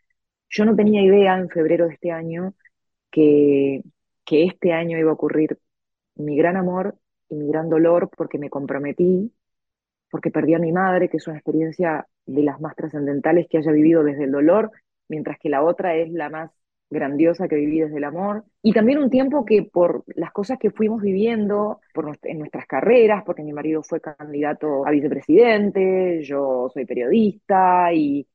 Yo 0.48 0.64
no 0.64 0.76
tenía 0.76 1.02
idea 1.02 1.38
en 1.38 1.48
febrero 1.48 1.87
de 1.87 1.94
este 1.94 2.11
año 2.11 2.54
que, 3.11 3.82
que 4.24 4.44
este 4.44 4.72
año 4.72 4.98
iba 4.98 5.11
a 5.11 5.14
ocurrir 5.14 5.59
mi 6.16 6.37
gran 6.37 6.56
amor 6.56 6.96
y 7.28 7.37
mi 7.37 7.48
gran 7.48 7.68
dolor 7.68 8.11
porque 8.16 8.38
me 8.38 8.50
comprometí, 8.50 9.32
porque 10.11 10.30
perdí 10.30 10.54
a 10.54 10.59
mi 10.59 10.72
madre, 10.72 11.09
que 11.09 11.16
es 11.18 11.26
una 11.26 11.37
experiencia 11.37 12.06
de 12.26 12.42
las 12.42 12.61
más 12.61 12.74
trascendentales 12.76 13.46
que 13.48 13.59
haya 13.59 13.72
vivido 13.72 14.02
desde 14.04 14.24
el 14.24 14.32
dolor, 14.32 14.70
mientras 15.09 15.38
que 15.38 15.48
la 15.48 15.62
otra 15.62 15.96
es 15.96 16.11
la 16.11 16.30
más 16.30 16.50
grandiosa 16.90 17.49
que 17.49 17.57
viví 17.57 17.81
desde 17.81 17.96
el 17.96 18.05
amor, 18.05 18.44
y 18.62 18.72
también 18.72 18.99
un 18.99 19.11
tiempo 19.11 19.44
que 19.44 19.62
por 19.62 20.05
las 20.14 20.33
cosas 20.33 20.59
que 20.59 20.70
fuimos 20.70 21.03
viviendo 21.03 21.81
en 22.22 22.38
nuestras 22.38 22.66
carreras, 22.66 23.25
porque 23.25 23.42
mi 23.42 23.53
marido 23.53 23.83
fue 23.83 24.01
candidato 24.01 24.87
a 24.87 24.90
vicepresidente, 24.90 26.22
yo 26.22 26.70
soy 26.72 26.85
periodista, 26.87 27.92
y, 27.92 28.27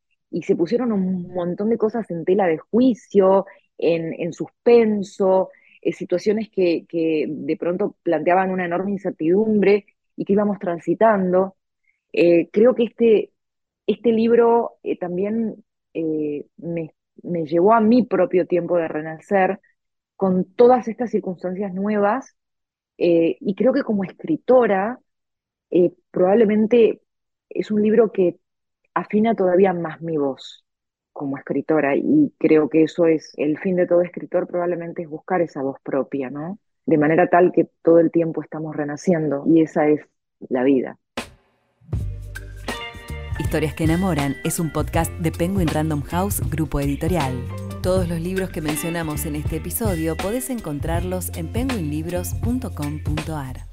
se 0.43 0.55
pusieron 0.55 0.93
un 0.93 1.33
montón 1.33 1.69
de 1.69 1.77
cosas 1.77 2.09
en 2.09 2.23
tela 2.23 2.47
de 2.47 2.57
juicio, 2.57 3.45
en, 3.77 4.31
suspenso, 4.33 5.49
eh, 5.81 5.91
situaciones 5.91 6.49
que, 6.49 6.85
de 7.27 7.57
pronto 7.57 7.97
planteaban 8.03 8.51
una 8.51 8.65
enorme 8.65 8.91
incertidumbre 8.91 9.85
y 10.15 10.25
que 10.25 10.33
íbamos 10.33 10.59
transitando. 10.59 11.55
Eh, 12.13 12.49
creo 12.51 12.75
que 12.75 12.83
este, 12.83 13.31
este 13.87 14.11
libro 14.11 14.77
eh, 14.83 14.97
también 14.97 15.63
me 15.93 16.93
me 17.23 17.45
llevó 17.45 17.73
a 17.73 17.81
mi 17.81 18.03
propio 18.03 18.47
tiempo 18.47 18.77
de 18.77 18.87
renacer 18.87 19.59
con 20.15 20.45
todas 20.53 20.87
estas 20.87 21.11
circunstancias 21.11 21.73
nuevas 21.73 22.35
eh, 22.97 23.37
y 23.39 23.55
creo 23.55 23.73
que 23.73 23.83
como 23.83 24.03
escritora 24.03 24.99
eh, 25.71 25.93
probablemente 26.11 27.01
es 27.49 27.71
un 27.71 27.81
libro 27.81 28.11
que 28.11 28.39
afina 28.93 29.35
todavía 29.35 29.73
más 29.73 30.01
mi 30.01 30.17
voz 30.17 30.65
como 31.13 31.37
escritora 31.37 31.95
y 31.95 32.33
creo 32.37 32.69
que 32.69 32.83
eso 32.83 33.05
es 33.05 33.33
el 33.37 33.57
fin 33.59 33.75
de 33.75 33.87
todo 33.87 34.01
escritor 34.01 34.47
probablemente 34.47 35.03
es 35.03 35.09
buscar 35.09 35.41
esa 35.41 35.61
voz 35.61 35.77
propia, 35.83 36.29
¿no? 36.29 36.59
De 36.85 36.97
manera 36.97 37.27
tal 37.27 37.51
que 37.51 37.69
todo 37.81 37.99
el 37.99 38.11
tiempo 38.11 38.41
estamos 38.41 38.75
renaciendo 38.75 39.43
y 39.47 39.61
esa 39.61 39.87
es 39.87 40.01
la 40.49 40.63
vida. 40.63 40.97
Historias 43.51 43.73
que 43.73 43.83
enamoran 43.83 44.37
es 44.45 44.61
un 44.61 44.69
podcast 44.69 45.11
de 45.19 45.29
Penguin 45.29 45.67
Random 45.67 46.01
House, 46.03 46.39
grupo 46.49 46.79
editorial. 46.79 47.33
Todos 47.83 48.07
los 48.07 48.21
libros 48.21 48.49
que 48.49 48.61
mencionamos 48.61 49.25
en 49.25 49.35
este 49.35 49.57
episodio 49.57 50.15
podés 50.15 50.49
encontrarlos 50.49 51.31
en 51.35 51.51
penguinlibros.com.ar. 51.51 53.70